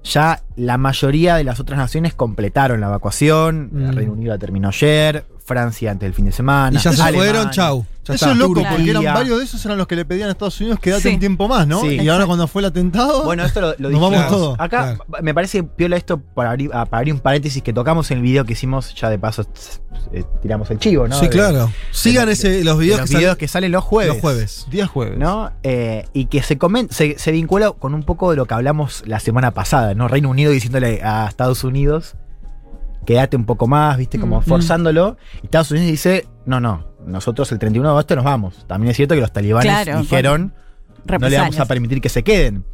Ya 0.05 0.43
la 0.57 0.77
mayoría 0.77 1.37
de 1.37 1.45
las 1.45 1.59
otras 1.61 1.79
naciones 1.79 2.13
completaron 2.13 2.81
la 2.83 2.89
evacuación. 2.89 3.71
Mm. 3.73 3.87
El 3.87 3.97
Reino 3.97 4.13
Unido 4.13 4.33
la 4.35 4.39
terminó 4.39 4.69
ayer. 4.69 5.25
Francia 5.49 5.91
antes 5.91 6.07
del 6.07 6.15
fin 6.15 6.27
de 6.27 6.33
semana. 6.33 6.79
Y 6.79 6.83
ya 6.83 6.93
se 6.93 7.03
Alemania. 7.03 7.19
fueron, 7.33 7.51
chau. 7.51 7.87
Ya 8.05 8.15
Eso 8.15 8.25
está. 8.25 8.33
es 8.33 8.39
loco, 8.39 8.55
Turquía. 8.55 8.71
porque 8.71 8.91
eran 8.91 9.05
varios 9.05 9.39
de 9.39 9.45
esos 9.45 9.63
eran 9.67 9.77
los 9.77 9.87
que 9.87 9.95
le 9.97 10.05
pedían 10.07 10.29
a 10.31 10.33
Estados 10.33 10.59
Unidos 10.63 10.79
quédate 10.81 11.03
Sí. 11.03 11.09
un 11.15 11.21
tiempo 11.21 11.47
más, 11.47 11.67
¿no? 11.67 11.83
Sí. 11.83 11.99
y 12.01 12.09
ahora 12.09 12.25
cuando 12.25 12.47
fue 12.49 12.63
el 12.63 12.67
atentado. 12.67 13.25
Bueno, 13.25 13.45
esto 13.45 13.61
lo, 13.61 13.75
lo 13.79 13.91
Nos 13.91 14.01
vamos 14.01 14.11
dijimos. 14.19 14.31
todos, 14.33 14.55
Acá 14.59 14.97
claro. 14.97 15.23
me 15.23 15.35
parece 15.35 15.63
piola 15.63 15.97
esto 15.99 16.19
para 16.19 16.51
abrir, 16.53 16.71
ah, 16.73 16.87
para 16.87 17.01
abrir 17.01 17.13
un 17.13 17.21
paréntesis 17.21 17.63
que 17.63 17.73
tocamos 17.75 18.11
en 18.11 18.19
el 18.19 18.23
video 18.23 18.47
que 18.47 18.55
hicimos, 18.55 18.95
ya 18.95 19.11
de 19.11 19.19
paso 19.19 19.45
eh, 20.15 20.25
tiramos 20.41 20.71
el 20.71 20.79
chivo, 20.79 21.07
¿no? 21.07 21.17
Sí, 21.19 21.27
De- 21.27 21.31
claro. 21.31 21.71
Sigan 21.91 22.27
de- 22.27 22.33
ese, 22.33 22.65
los 22.65 22.79
de 22.79 22.85
videos 22.85 23.01
los 23.01 23.11
que 23.11 23.17
videos 23.17 23.31
salen 23.33 23.39
que 23.41 23.49
salen 23.49 23.73
los 23.73 23.85
jueves. 23.85 24.13
los 24.15 24.21
jueves. 24.23 24.67
día 24.71 24.87
jueves. 24.87 25.19
¿no? 25.19 25.51
Eh, 25.63 26.07
y 26.15 26.27
que 26.27 26.43
se, 26.43 26.59
comen- 26.59 26.89
se, 26.91 27.19
se 27.19 27.31
vincula 27.33 27.73
con 27.73 27.93
un 27.93 28.05
poco 28.05 28.31
de 28.31 28.37
lo 28.39 28.47
que 28.47 28.55
hablamos 28.55 29.03
la 29.07 29.21
semana 29.21 29.51
pasada, 29.51 29.93
¿no? 29.95 30.09
Reino 30.09 30.31
Unido 30.31 30.51
diciéndole 30.51 31.03
a 31.03 31.27
Estados 31.29 31.63
Unidos, 31.63 32.15
quédate 33.09 33.39
un 33.39 33.47
poco 33.47 33.67
más, 33.67 33.97
¿viste? 33.97 34.21
Como 34.21 34.41
Mm. 34.41 34.45
forzándolo. 34.45 35.17
Y 35.43 35.47
Estados 35.47 35.71
Unidos 35.71 35.89
dice, 35.91 36.27
no, 36.45 36.61
no, 36.61 36.85
nosotros 37.07 37.51
el 37.53 37.59
31 37.59 37.89
de 37.89 37.93
agosto 37.93 38.15
nos 38.17 38.25
vamos. 38.27 38.67
También 38.67 38.91
es 38.91 38.97
cierto 38.99 39.15
que 39.15 39.23
los 39.23 39.33
talibanes 39.33 39.65
Claro, 39.73 40.01
dijeron, 40.03 40.53
no 41.07 41.29
le 41.31 41.39
vamos 41.39 41.59
a 41.59 41.65
permitir 41.65 42.03
que 42.03 42.11
se 42.11 42.23
queden. 42.23 42.65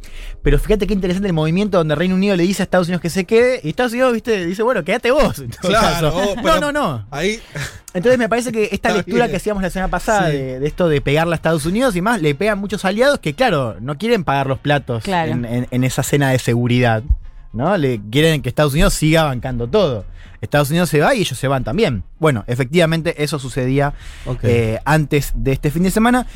Pero 0.41 0.59
fíjate 0.59 0.87
qué 0.87 0.93
interesante 0.93 1.27
el 1.29 1.33
movimiento 1.33 1.77
donde 1.77 1.95
Reino 1.95 2.15
Unido 2.15 2.35
le 2.35 2.43
dice 2.43 2.63
a 2.63 2.65
Estados 2.65 2.87
Unidos 2.87 3.01
que 3.01 3.09
se 3.09 3.23
quede, 3.23 3.61
y 3.63 3.69
Estados 3.69 3.93
Unidos, 3.93 4.11
¿viste? 4.11 4.45
Dice, 4.45 4.61
bueno, 4.61 4.83
quédate 4.83 5.09
vos. 5.11 5.41
Claro, 5.61 6.11
caso. 6.11 6.35
oh, 6.37 6.41
no, 6.41 6.59
no, 6.59 6.71
no. 6.73 7.07
Ahí. 7.11 7.39
Entonces 7.93 8.19
me 8.19 8.27
parece 8.27 8.51
que 8.51 8.67
esta 8.73 8.89
lectura 8.93 9.19
bien. 9.19 9.29
que 9.31 9.37
hacíamos 9.37 9.63
la 9.63 9.69
semana 9.69 9.89
pasada 9.89 10.31
Sí. 10.31 10.35
de, 10.37 10.59
de 10.59 10.67
esto 10.67 10.89
de 10.89 10.99
pegarle 10.99 11.33
a 11.33 11.37
Estados 11.37 11.65
Unidos 11.65 11.95
y 11.95 12.01
más, 12.01 12.21
le 12.21 12.35
pegan 12.35 12.59
muchos 12.59 12.83
aliados 12.83 13.19
que, 13.19 13.33
claro, 13.35 13.77
no 13.79 13.97
quieren 13.97 14.25
pagar 14.25 14.47
los 14.47 14.59
platos 14.59 15.01
Claro. 15.05 15.31
en, 15.31 15.45
en- 15.45 15.67
en 15.71 15.83
esa 15.85 16.03
cena 16.03 16.29
de 16.31 16.39
seguridad. 16.39 17.03
¿No? 17.55 17.75
Le 17.77 18.01
quieren 18.11 18.41
que 18.41 18.49
Estados 18.49 18.73
Unidos 18.73 18.93
siga 18.93 19.23
bancando 19.23 19.67
todo. 19.67 20.05
Estados 20.41 20.69
Unidos 20.69 20.89
se 20.89 20.99
va 20.99 21.15
y 21.15 21.21
ellos 21.21 21.39
se 21.39 21.47
van 21.47 21.63
también. 21.63 22.03
Bueno, 22.19 22.43
efectivamente 22.47 23.23
eso 23.23 23.39
sucedía 23.39 23.93
eh, 24.43 24.79
antes 24.85 25.31
de 25.35 25.53
este 25.53 25.71
fin 25.71 25.83
de 25.83 25.91
semana. 25.91 26.27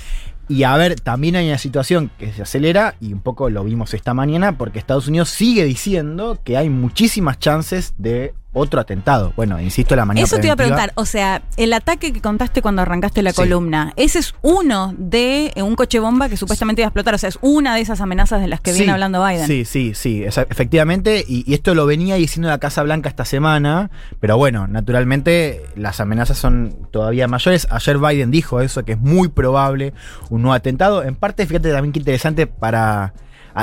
Y 0.47 0.63
a 0.63 0.75
ver, 0.77 0.99
también 0.99 1.35
hay 1.35 1.47
una 1.47 1.59
situación 1.59 2.09
que 2.17 2.33
se 2.33 2.41
acelera, 2.41 2.95
y 2.99 3.13
un 3.13 3.19
poco 3.19 3.51
lo 3.51 3.63
vimos 3.63 3.93
esta 3.93 4.15
mañana, 4.15 4.57
porque 4.57 4.79
Estados 4.79 5.07
Unidos 5.07 5.29
sigue 5.29 5.63
diciendo 5.63 6.39
que 6.43 6.57
hay 6.57 6.69
muchísimas 6.69 7.37
chances 7.37 7.93
de 7.99 8.33
otro 8.51 8.81
atentado. 8.81 9.31
Bueno, 9.35 9.61
insisto, 9.61 9.95
la 9.95 10.05
manera 10.05 10.25
Eso 10.25 10.37
te 10.37 10.47
iba 10.47 10.53
a 10.53 10.57
preguntar, 10.57 10.91
o 10.95 11.05
sea, 11.05 11.43
el 11.57 11.71
ataque 11.71 12.11
que 12.11 12.19
contaste 12.19 12.61
cuando 12.63 12.81
arrancaste 12.81 13.21
la 13.21 13.31
Sí. 13.31 13.35
columna, 13.37 13.93
ese 13.95 14.19
es 14.19 14.33
uno 14.41 14.95
de 14.97 15.51
eh, 15.55 15.61
un 15.61 15.75
coche 15.75 15.99
bomba 15.99 16.29
que 16.29 16.37
supuestamente 16.37 16.81
iba 16.81 16.87
a 16.87 16.89
explotar, 16.89 17.13
o 17.13 17.17
sea, 17.19 17.29
es 17.29 17.37
una 17.41 17.75
de 17.75 17.81
esas 17.81 18.01
amenazas 18.01 18.41
de 18.41 18.47
las 18.47 18.59
que 18.59 18.73
viene 18.73 18.91
hablando 18.91 19.23
Biden. 19.23 19.45
Sí, 19.45 19.65
sí, 19.65 19.93
sí, 19.93 20.23
efectivamente, 20.23 21.23
y, 21.27 21.43
y 21.49 21.53
esto 21.53 21.75
lo 21.75 21.85
venía 21.85 22.15
diciendo 22.15 22.49
la 22.49 22.57
Casa 22.57 22.81
Blanca 22.83 23.07
esta 23.07 23.23
semana, 23.25 23.91
pero 24.19 24.37
bueno, 24.37 24.67
naturalmente 24.67 25.63
las 25.75 25.99
amenazas 25.99 26.37
son 26.37 26.75
todavía 26.91 27.27
mayores. 27.27 27.67
Ayer 27.69 27.97
Biden 27.99 28.31
dijo 28.31 28.61
eso, 28.61 28.83
que 28.83 28.93
es 28.93 28.99
muy 28.99 29.27
probable 29.27 29.93
un 30.29 30.41
nuevo 30.41 30.53
atentado. 30.55 31.03
En 31.03 31.15
parte, 31.15 31.45
fíjate 31.45 31.71
también 31.71 31.91
qué 31.93 31.99
interesante 31.99 32.47
para... 32.47 33.13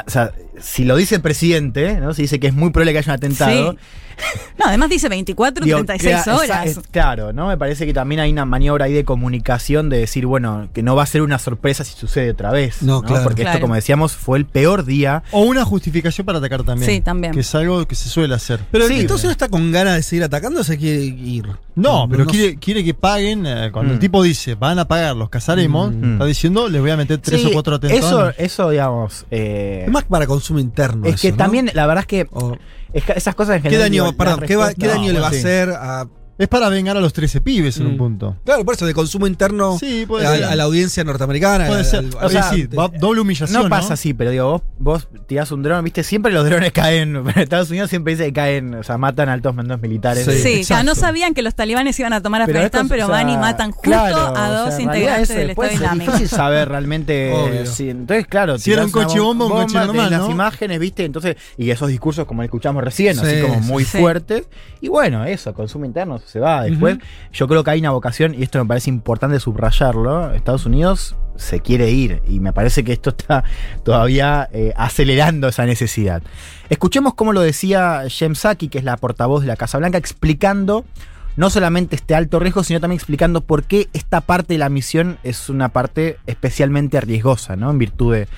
O 0.06 0.10
sea, 0.10 0.32
si 0.60 0.84
lo 0.84 0.96
dice 0.96 1.16
el 1.16 1.20
presidente, 1.20 2.00
¿no? 2.00 2.14
Si 2.14 2.22
dice 2.22 2.38
que 2.40 2.46
es 2.48 2.54
muy 2.54 2.70
probable 2.70 2.92
que 2.92 2.98
haya 2.98 3.12
un 3.12 3.16
atentado. 3.16 3.72
Sí. 3.72 3.78
No, 4.58 4.64
además 4.64 4.88
dice 4.88 5.10
24, 5.10 5.62
Digo, 5.62 5.76
36 5.84 6.22
crea- 6.24 6.36
horas. 6.36 6.66
es- 6.66 6.80
claro, 6.90 7.34
¿no? 7.34 7.48
Me 7.48 7.58
parece 7.58 7.84
que 7.84 7.92
también 7.92 8.18
hay 8.22 8.32
una 8.32 8.46
maniobra 8.46 8.86
ahí 8.86 8.94
de 8.94 9.04
comunicación 9.04 9.90
de 9.90 9.98
decir, 9.98 10.24
bueno, 10.24 10.68
que 10.72 10.82
no 10.82 10.96
va 10.96 11.02
a 11.02 11.06
ser 11.06 11.20
una 11.20 11.38
sorpresa 11.38 11.84
si 11.84 11.92
sucede 11.94 12.30
otra 12.30 12.50
vez. 12.50 12.80
No, 12.82 13.02
claro. 13.02 13.24
Porque 13.24 13.42
Claro. 13.42 13.56
esto, 13.56 13.60
como 13.64 13.74
decíamos, 13.74 14.12
fue 14.12 14.38
el 14.38 14.46
peor 14.46 14.86
día. 14.86 15.22
O 15.32 15.42
una 15.42 15.66
justificación 15.66 16.24
para 16.24 16.38
atacar 16.38 16.62
también. 16.64 16.90
Sí, 16.90 17.00
también. 17.02 17.34
Que 17.34 17.40
es 17.40 17.54
algo 17.54 17.86
que 17.86 17.94
se 17.94 18.08
suele 18.08 18.34
hacer. 18.34 18.60
Pero 18.70 18.88
Sí, 18.88 19.00
entonces 19.00 19.26
no 19.26 19.32
está 19.32 19.48
con 19.50 19.70
ganas 19.70 19.96
de 19.96 20.02
seguir 20.02 20.24
atacando 20.24 20.60
o 20.60 20.64
se 20.64 20.78
quiere 20.78 21.04
ir. 21.04 21.46
No, 21.74 22.08
pero 22.10 22.24
quiere, 22.24 22.56
quiere 22.56 22.82
que 22.82 22.94
paguen. 22.94 23.44
eh, 23.44 23.68
cuando 23.70 23.90
Mm. 23.92 23.94
el 23.96 24.00
tipo 24.00 24.22
dice, 24.22 24.54
van 24.54 24.78
a 24.78 24.88
pagar, 24.88 25.14
los 25.14 25.28
casaremos, 25.28 25.92
Mm. 25.92 26.12
está 26.14 26.24
diciendo, 26.24 26.70
les 26.70 26.80
voy 26.80 26.90
a 26.90 26.96
meter 26.96 27.18
tres 27.18 27.42
Sí, 27.42 27.48
o 27.48 27.52
cuatro 27.52 27.74
atentados. 27.74 28.34
eso 28.38 28.70
digamos. 28.70 29.26
eh, 29.30 29.82
Es 29.86 29.92
más 29.92 30.04
para 30.04 30.26
consumo 30.46 30.60
interno. 30.60 31.06
es 31.06 31.20
que 31.20 31.32
también, 31.32 31.70
la 31.74 31.86
verdad 31.86 32.02
es 32.02 32.06
que 32.06 32.26
O- 32.32 32.56
es 32.92 33.04
que 33.04 33.12
esas 33.16 33.34
cosas 33.34 33.56
en 33.56 33.62
¿Qué 33.62 33.68
general. 33.70 33.90
daño, 33.90 34.02
digo, 34.04 34.06
la 34.12 34.16
perdón, 34.24 34.40
¿qué, 34.46 34.56
va- 34.56 34.66
respuesta- 34.66 34.80
qué 34.80 34.88
daño 34.98 35.06
No, 35.08 35.12
le 35.14 35.20
va 35.20 35.28
a 35.28 35.30
sí. 35.32 35.36
hacer 35.38 35.70
a 35.70 36.06
Es 36.38 36.48
para 36.48 36.68
vengar 36.68 36.96
a 36.96 37.00
los 37.00 37.12
13 37.14 37.40
pibes 37.40 37.78
en 37.78 37.86
un 37.86 37.94
Mm. 37.94 37.98
punto. 37.98 38.36
Claro, 38.44 38.62
por 38.64 38.74
eso, 38.74 38.84
de 38.84 38.92
consumo 38.92 39.26
interno 39.26 39.78
Sí, 39.78 40.04
puede 40.06 40.26
a, 40.26 40.34
ser. 40.34 40.44
a 40.44 40.54
la 40.54 40.64
audiencia 40.64 41.02
norteamericana. 41.02 41.66
Puede 41.66 41.78
al- 41.80 41.84
ser. 41.86 41.98
al- 42.18 42.24
O 42.26 42.28
sea, 42.28 42.50
va- 42.78 42.88
doble 42.88 43.22
humillación. 43.22 43.62
No 43.62 43.68
pasa 43.70 43.94
así, 43.94 44.12
pero 44.12 44.30
digo, 44.30 44.50
vos, 44.50 44.62
vos 44.78 45.08
tirás 45.26 45.50
un 45.50 45.62
dron, 45.62 45.82
viste, 45.82 46.02
siempre 46.04 46.30
los 46.32 46.44
drones 46.44 46.72
caen, 46.72 47.16
en 47.36 47.38
Estados 47.38 47.70
Unidos 47.70 47.88
siempre 47.88 48.12
dice 48.14 48.26
que 48.26 48.32
caen, 48.34 48.74
o 48.74 48.82
sea, 48.82 48.98
matan 48.98 49.30
a 49.30 49.32
altos 49.32 49.54
mandos 49.54 49.80
militares. 49.80 50.26
Sí. 50.26 50.32
Sí, 50.56 50.60
o 50.60 50.64
sea, 50.64 50.82
no 50.82 50.94
sabían 50.94 51.32
que 51.32 51.40
los 51.40 51.54
talibanes 51.54 51.98
iban 52.00 52.12
a 52.12 52.20
tomar 52.20 52.42
Pero 52.44 52.58
Afganistán, 52.58 52.80
estos, 52.86 52.90
pero 52.90 53.04
o 53.04 53.08
sea, 53.08 53.16
van 53.24 53.30
y 53.30 53.36
matan 53.38 53.70
justo 53.72 53.90
claro, 53.90 54.16
a 54.18 54.30
o 54.30 54.34
sea, 54.36 54.48
dos 54.50 54.74
en 54.78 54.86
realidad 54.88 54.92
integrantes 55.20 55.28
del 55.36 55.50
Estado 55.50 55.68
Es 55.68 55.74
Islámico. 55.74 56.12
difícil 56.12 56.28
saber 56.36 56.68
realmente. 56.68 57.32
Obvio. 57.34 57.64
sí, 57.66 57.88
entonces, 57.88 58.26
claro, 58.26 58.58
Si 58.58 58.72
era 58.72 58.84
un 58.84 58.90
coche 58.90 59.20
bomba, 59.20 59.46
un 59.46 59.52
coche 59.52 59.78
normal, 59.78 60.10
Las 60.10 60.20
¿no? 60.20 60.30
imágenes, 60.30 60.78
viste, 60.80 61.04
entonces, 61.06 61.36
y 61.56 61.70
esos 61.70 61.88
discursos 61.88 62.26
como 62.26 62.42
escuchamos 62.42 62.84
recién, 62.84 63.18
así 63.18 63.36
Sí, 63.36 63.40
como 63.40 63.54
sí, 63.54 63.60
muy 63.72 63.84
sí. 63.84 63.98
fuertes. 63.98 64.46
Y 64.82 64.88
bueno, 64.88 65.24
eso, 65.24 65.54
consumo 65.54 65.86
interno 65.86 66.18
se 66.26 66.40
va. 66.40 66.62
Después, 66.62 66.98
yo 67.32 67.48
creo 67.48 67.64
que 67.64 67.70
hay 67.70 67.80
una 67.80 67.92
vocación, 67.92 68.34
y 68.34 68.42
esto 68.42 68.58
me 68.58 68.66
parece 68.66 68.90
importante 68.90 69.40
subrayarlo. 69.40 70.34
Estados 70.34 70.66
Unidos 70.66 71.16
se 71.36 71.60
quiere 71.60 71.90
ir, 71.90 72.22
y 72.28 72.40
me 72.40 72.52
parece 72.52 72.84
que 72.84 72.92
esto 72.92 73.10
está 73.10 73.44
todavía 73.84 74.48
eh, 74.52 74.72
acelerando 74.76 75.48
esa 75.48 75.64
necesidad. 75.64 76.22
Escuchemos 76.68 77.14
cómo 77.14 77.32
lo 77.32 77.40
decía 77.40 78.04
Jem 78.08 78.34
Psaki, 78.34 78.68
que 78.68 78.78
es 78.78 78.84
la 78.84 78.96
portavoz 78.96 79.42
de 79.42 79.48
la 79.48 79.56
Casa 79.56 79.78
Blanca, 79.78 79.98
explicando 79.98 80.84
no 81.36 81.50
solamente 81.50 81.96
este 81.96 82.14
alto 82.14 82.38
riesgo, 82.38 82.64
sino 82.64 82.80
también 82.80 82.96
explicando 82.96 83.42
por 83.42 83.64
qué 83.64 83.88
esta 83.92 84.22
parte 84.22 84.54
de 84.54 84.58
la 84.58 84.68
misión 84.68 85.18
es 85.22 85.48
una 85.48 85.68
parte 85.68 86.18
especialmente 86.26 87.00
riesgosa, 87.00 87.56
¿no? 87.56 87.70
En 87.70 87.78
virtud 87.78 88.14
de, 88.14 88.28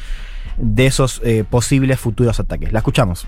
de 0.57 0.87
esos 0.87 1.21
eh, 1.25 1.45
posibles 1.49 2.00
futuros 2.00 2.40
ataques. 2.40 2.73
La 2.73 2.80
escuchamos. 2.80 3.26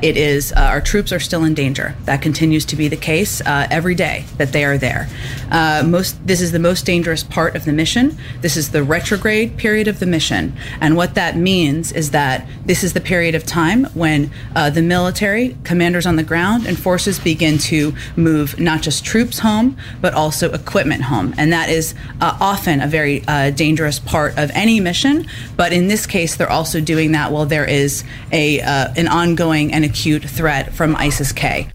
It 0.00 0.16
is 0.16 0.52
uh, 0.52 0.60
our 0.60 0.80
troops 0.80 1.10
are 1.10 1.18
still 1.18 1.42
in 1.42 1.54
danger. 1.54 1.96
That 2.04 2.22
continues 2.22 2.64
to 2.66 2.76
be 2.76 2.86
the 2.86 2.96
case 2.96 3.40
uh, 3.40 3.66
every 3.68 3.96
day 3.96 4.26
that 4.36 4.52
they 4.52 4.64
are 4.64 4.78
there. 4.78 5.08
Uh, 5.50 5.82
most 5.84 6.24
this 6.24 6.40
is 6.40 6.52
the 6.52 6.60
most 6.60 6.86
dangerous 6.86 7.24
part 7.24 7.56
of 7.56 7.64
the 7.64 7.72
mission. 7.72 8.16
This 8.40 8.56
is 8.56 8.70
the 8.70 8.84
retrograde 8.84 9.56
period 9.56 9.88
of 9.88 9.98
the 9.98 10.06
mission, 10.06 10.56
and 10.80 10.94
what 10.94 11.16
that 11.16 11.36
means 11.36 11.90
is 11.90 12.12
that 12.12 12.46
this 12.64 12.84
is 12.84 12.92
the 12.92 13.00
period 13.00 13.34
of 13.34 13.44
time 13.44 13.86
when 13.86 14.30
uh, 14.54 14.70
the 14.70 14.82
military, 14.82 15.56
commanders 15.64 16.06
on 16.06 16.14
the 16.14 16.22
ground, 16.22 16.68
and 16.68 16.78
forces 16.78 17.18
begin 17.18 17.58
to 17.58 17.92
move 18.14 18.60
not 18.60 18.82
just 18.82 19.04
troops 19.04 19.40
home 19.40 19.76
but 20.00 20.14
also 20.14 20.52
equipment 20.52 21.02
home, 21.02 21.34
and 21.36 21.52
that 21.52 21.68
is 21.68 21.96
uh, 22.20 22.38
often 22.40 22.80
a 22.80 22.86
very 22.86 23.24
uh, 23.26 23.50
dangerous 23.50 23.98
part 23.98 24.38
of 24.38 24.52
any 24.54 24.78
mission. 24.78 25.26
But 25.56 25.72
in 25.72 25.88
this 25.88 26.06
case, 26.06 26.36
they're 26.36 26.48
also 26.48 26.80
doing 26.80 27.10
that 27.12 27.32
while 27.32 27.46
there 27.46 27.68
is 27.68 28.04
a 28.30 28.60
an 28.60 29.08
ongoing 29.08 29.72
and 29.72 29.87
threat 29.92 30.70
from 30.70 30.96
ISIS-K. 31.00 31.68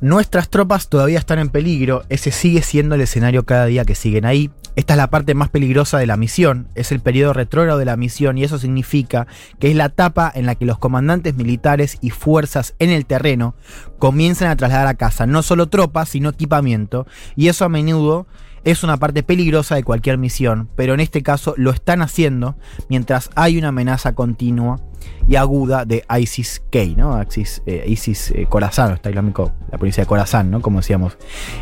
Nuestras 0.00 0.50
tropas 0.50 0.88
todavía 0.88 1.18
están 1.18 1.38
en 1.38 1.48
peligro, 1.48 2.04
ese 2.10 2.30
sigue 2.30 2.62
siendo 2.62 2.94
el 2.94 3.00
escenario 3.00 3.46
cada 3.46 3.64
día 3.64 3.84
que 3.84 3.94
siguen 3.94 4.26
ahí. 4.26 4.50
Esta 4.76 4.92
es 4.92 4.98
la 4.98 5.08
parte 5.08 5.34
más 5.34 5.48
peligrosa 5.48 5.98
de 5.98 6.06
la 6.06 6.18
misión, 6.18 6.68
es 6.74 6.92
el 6.92 7.00
periodo 7.00 7.32
retrógrado 7.32 7.78
de 7.78 7.86
la 7.86 7.96
misión 7.96 8.36
y 8.36 8.44
eso 8.44 8.58
significa 8.58 9.26
que 9.58 9.70
es 9.70 9.74
la 9.74 9.86
etapa 9.86 10.30
en 10.34 10.44
la 10.44 10.54
que 10.54 10.66
los 10.66 10.78
comandantes 10.78 11.34
militares 11.34 11.96
y 12.02 12.10
fuerzas 12.10 12.74
en 12.78 12.90
el 12.90 13.06
terreno 13.06 13.54
comienzan 13.98 14.50
a 14.50 14.56
trasladar 14.56 14.86
a 14.86 14.94
casa 14.94 15.26
no 15.26 15.42
solo 15.42 15.68
tropas, 15.68 16.10
sino 16.10 16.28
equipamiento 16.28 17.06
y 17.34 17.48
eso 17.48 17.64
a 17.64 17.70
menudo 17.70 18.26
es 18.66 18.82
una 18.82 18.96
parte 18.96 19.22
peligrosa 19.22 19.76
de 19.76 19.84
cualquier 19.84 20.18
misión, 20.18 20.68
pero 20.74 20.92
en 20.92 20.98
este 20.98 21.22
caso 21.22 21.54
lo 21.56 21.70
están 21.70 22.02
haciendo 22.02 22.56
mientras 22.88 23.30
hay 23.36 23.58
una 23.58 23.68
amenaza 23.68 24.16
continua 24.16 24.80
y 25.28 25.36
aguda 25.36 25.84
de 25.84 26.04
ISIS-K, 26.08 26.96
¿no? 26.96 27.22
ISIS, 27.22 27.62
eh, 27.66 27.84
ISIS 27.86 28.32
eh, 28.32 28.46
Khorasan, 28.48 28.94
está 28.94 29.08
islámico, 29.08 29.52
la 29.70 29.78
provincia 29.78 30.02
de 30.02 30.08
Khorasan, 30.08 30.50
¿no? 30.50 30.60
Como 30.60 30.80
decíamos. 30.80 31.16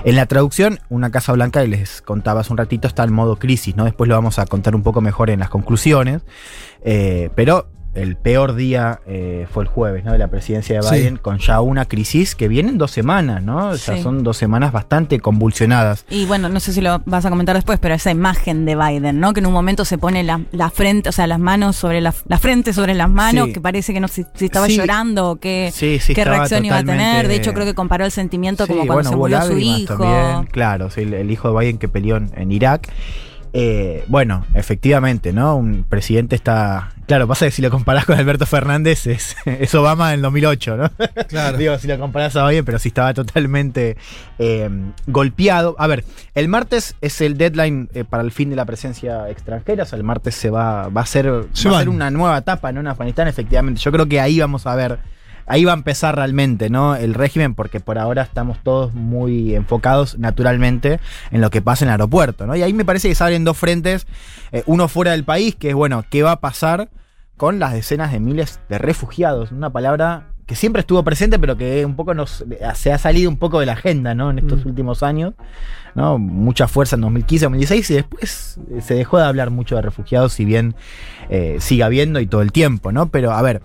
En 0.04 0.16
la 0.16 0.24
traducción, 0.24 0.80
una 0.88 1.10
Casa 1.10 1.32
Blanca, 1.32 1.62
y 1.62 1.68
les 1.68 2.00
contaba 2.00 2.40
hace 2.40 2.52
un 2.54 2.56
ratito, 2.56 2.88
está 2.88 3.04
en 3.04 3.12
modo 3.12 3.36
crisis, 3.36 3.76
¿no? 3.76 3.84
Después 3.84 4.08
lo 4.08 4.14
vamos 4.14 4.38
a 4.38 4.46
contar 4.46 4.74
un 4.74 4.82
poco 4.82 5.02
mejor 5.02 5.28
en 5.28 5.40
las 5.40 5.50
conclusiones. 5.50 6.22
Eh, 6.84 7.28
pero 7.34 7.66
el 7.94 8.16
peor 8.16 8.54
día 8.54 9.00
eh, 9.06 9.46
fue 9.52 9.64
el 9.64 9.68
jueves, 9.68 10.04
¿no? 10.04 10.12
De 10.12 10.18
la 10.18 10.28
presidencia 10.28 10.76
de 10.76 10.82
Sí. 10.82 10.94
Biden, 10.96 11.16
con 11.16 11.38
ya 11.38 11.60
una 11.60 11.84
crisis 11.86 12.34
que 12.34 12.48
viene 12.48 12.70
en 12.70 12.78
dos 12.78 12.90
semanas, 12.90 13.42
¿no? 13.42 13.68
O 13.68 13.76
sea, 13.76 13.96
Sí. 13.96 14.02
son 14.02 14.22
dos 14.24 14.36
semanas 14.36 14.72
bastante 14.72 15.20
convulsionadas. 15.20 16.04
Y 16.10 16.26
bueno, 16.26 16.48
no 16.48 16.60
sé 16.60 16.72
si 16.72 16.80
lo 16.80 17.00
vas 17.06 17.24
a 17.24 17.30
comentar 17.30 17.54
después, 17.54 17.78
pero 17.78 17.94
esa 17.94 18.10
imagen 18.10 18.64
de 18.64 18.76
Biden, 18.76 19.20
¿no? 19.20 19.32
Que 19.32 19.40
en 19.40 19.46
un 19.46 19.52
momento 19.52 19.84
se 19.84 19.98
pone 19.98 20.22
la, 20.24 20.40
la 20.52 20.70
frente, 20.70 21.08
o 21.08 21.12
sea, 21.12 21.26
las 21.26 21.38
manos 21.38 21.76
sobre 21.76 22.00
la, 22.00 22.12
la 22.26 22.38
frente 22.38 22.72
sobre 22.72 22.94
las 22.94 23.08
manos, 23.10 23.46
Sí. 23.46 23.52
que 23.54 23.60
parece 23.60 23.92
que 23.92 24.00
no 24.00 24.08
sé 24.08 24.26
si 24.34 24.46
estaba 24.46 24.66
Sí. 24.66 24.76
llorando 24.76 25.30
o 25.30 25.36
qué, 25.36 25.70
Sí, 25.72 25.98
sí, 26.00 26.14
qué 26.14 26.24
reacción 26.24 26.64
iba 26.64 26.78
a 26.78 26.84
tener. 26.84 27.28
De 27.28 27.36
hecho, 27.36 27.52
creo 27.52 27.64
que 27.66 27.74
comparó 27.74 28.04
el 28.04 28.10
sentimiento 28.10 28.66
como 28.66 28.86
cuando 28.86 28.94
bueno, 28.94 29.10
se 29.10 29.16
murió 29.16 29.42
su 29.42 29.58
hijo. 29.58 29.96
también, 29.96 30.46
claro, 30.50 30.90
sí, 30.90 31.02
el, 31.02 31.14
el 31.14 31.30
hijo 31.30 31.52
de 31.52 31.58
Biden 31.60 31.78
que 31.78 31.88
peleó 31.88 32.16
en, 32.16 32.30
en 32.34 32.50
Irak. 32.52 32.88
Eh, 33.56 34.04
bueno, 34.08 34.44
efectivamente, 34.54 35.32
¿no? 35.32 35.54
Un 35.54 35.84
presidente 35.84 36.34
está. 36.34 36.90
Claro, 37.06 37.28
pasa 37.28 37.44
que 37.44 37.52
si 37.52 37.62
lo 37.62 37.70
comparás 37.70 38.04
con 38.04 38.18
Alberto 38.18 38.46
Fernández 38.46 39.06
es, 39.06 39.36
es 39.44 39.72
Obama 39.76 40.12
en 40.12 40.22
2008, 40.22 40.76
¿no? 40.76 40.90
Claro. 41.28 41.56
Digo, 41.58 41.78
si 41.78 41.86
lo 41.86 41.96
comparás 41.96 42.34
a 42.34 42.48
Biden, 42.48 42.64
pero 42.64 42.80
sí 42.80 42.88
estaba 42.88 43.14
totalmente 43.14 43.96
eh, 44.40 44.68
golpeado. 45.06 45.76
A 45.78 45.86
ver, 45.86 46.04
el 46.34 46.48
martes 46.48 46.96
es 47.00 47.20
el 47.20 47.38
deadline 47.38 47.88
eh, 47.94 48.02
para 48.02 48.24
el 48.24 48.32
fin 48.32 48.50
de 48.50 48.56
la 48.56 48.64
presencia 48.64 49.30
extranjera. 49.30 49.84
O 49.84 49.86
sea, 49.86 49.98
el 49.98 50.04
martes 50.04 50.34
se 50.34 50.50
va, 50.50 50.88
va 50.88 51.02
a 51.02 51.06
ser, 51.06 51.46
Se 51.52 51.68
va 51.68 51.76
a 51.76 51.80
ser 51.80 51.90
una 51.90 52.10
nueva 52.10 52.36
etapa 52.36 52.72
¿no? 52.72 52.80
en 52.80 52.88
Afganistán, 52.88 53.28
efectivamente. 53.28 53.80
Yo 53.80 53.92
creo 53.92 54.06
que 54.06 54.20
ahí 54.20 54.40
vamos 54.40 54.66
a 54.66 54.74
ver 54.74 54.98
ahí 55.46 55.64
va 55.64 55.72
a 55.72 55.76
empezar 55.76 56.16
realmente, 56.16 56.70
¿no? 56.70 56.96
El 56.96 57.14
régimen, 57.14 57.54
porque 57.54 57.80
por 57.80 57.98
ahora 57.98 58.22
estamos 58.22 58.58
todos 58.62 58.94
muy 58.94 59.54
enfocados 59.54 60.18
naturalmente 60.18 61.00
en 61.30 61.40
lo 61.40 61.50
que 61.50 61.62
pasa 61.62 61.84
en 61.84 61.88
el 61.88 61.92
aeropuerto, 61.92 62.46
¿no? 62.46 62.56
Y 62.56 62.62
ahí 62.62 62.72
me 62.72 62.84
parece 62.84 63.08
que 63.08 63.14
se 63.14 63.24
abren 63.24 63.44
dos 63.44 63.56
frentes, 63.56 64.06
eh, 64.52 64.62
uno 64.66 64.88
fuera 64.88 65.12
del 65.12 65.24
país, 65.24 65.54
que 65.54 65.70
es, 65.70 65.74
bueno, 65.74 66.04
¿qué 66.10 66.22
va 66.22 66.32
a 66.32 66.40
pasar 66.40 66.88
con 67.36 67.58
las 67.58 67.72
decenas 67.72 68.12
de 68.12 68.20
miles 68.20 68.60
de 68.68 68.78
refugiados? 68.78 69.52
Una 69.52 69.70
palabra 69.70 70.33
que 70.46 70.54
siempre 70.54 70.80
estuvo 70.80 71.02
presente, 71.02 71.38
pero 71.38 71.56
que 71.56 71.84
un 71.86 71.96
poco 71.96 72.14
nos, 72.14 72.44
se 72.74 72.92
ha 72.92 72.98
salido 72.98 73.30
un 73.30 73.38
poco 73.38 73.60
de 73.60 73.66
la 73.66 73.72
agenda, 73.72 74.14
¿no? 74.14 74.30
En 74.30 74.38
estos 74.38 74.64
Mm. 74.64 74.68
últimos 74.68 75.02
años, 75.02 75.34
¿no? 75.94 76.18
Mucha 76.18 76.68
fuerza 76.68 76.96
en 76.96 77.02
2015, 77.02 77.46
2016, 77.46 77.90
y 77.90 77.94
después 77.94 78.58
eh, 78.70 78.80
se 78.82 78.94
dejó 78.94 79.18
de 79.18 79.24
hablar 79.24 79.50
mucho 79.50 79.76
de 79.76 79.82
refugiados, 79.82 80.32
si 80.34 80.44
bien 80.44 80.74
eh, 81.30 81.56
sigue 81.60 81.82
habiendo 81.82 82.20
y 82.20 82.26
todo 82.26 82.42
el 82.42 82.52
tiempo, 82.52 82.92
¿no? 82.92 83.08
Pero, 83.08 83.32
a 83.32 83.40
ver, 83.40 83.62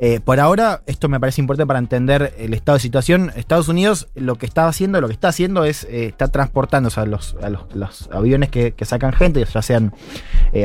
eh, 0.00 0.20
por 0.20 0.38
ahora, 0.38 0.82
esto 0.86 1.08
me 1.08 1.18
parece 1.18 1.40
importante 1.40 1.66
para 1.66 1.78
entender 1.80 2.34
el 2.38 2.52
estado 2.54 2.76
de 2.76 2.82
situación. 2.82 3.32
Estados 3.34 3.68
Unidos 3.68 4.08
lo 4.14 4.36
que 4.36 4.46
está 4.46 4.68
haciendo, 4.68 5.00
lo 5.00 5.08
que 5.08 5.14
está 5.14 5.28
haciendo 5.28 5.64
es, 5.64 5.84
eh, 5.84 6.06
está 6.06 6.28
transportando 6.28 6.88
o 6.88 6.90
sea, 6.90 7.04
los, 7.04 7.36
a 7.42 7.48
los, 7.48 7.62
los 7.74 8.08
aviones 8.12 8.50
que, 8.50 8.72
que 8.72 8.84
sacan 8.84 9.12
gente, 9.12 9.44
ya 9.44 9.62
sean 9.62 9.94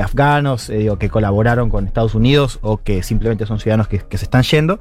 afganos, 0.02 0.68
digo, 0.68 0.98
que 0.98 1.10
colaboraron 1.10 1.70
con 1.70 1.88
Estados 1.88 2.16
Unidos 2.16 2.60
o 2.62 2.78
que 2.78 3.02
simplemente 3.04 3.46
son 3.46 3.60
ciudadanos 3.60 3.88
que, 3.88 4.00
que 4.00 4.18
se 4.18 4.26
están 4.26 4.44
yendo. 4.44 4.80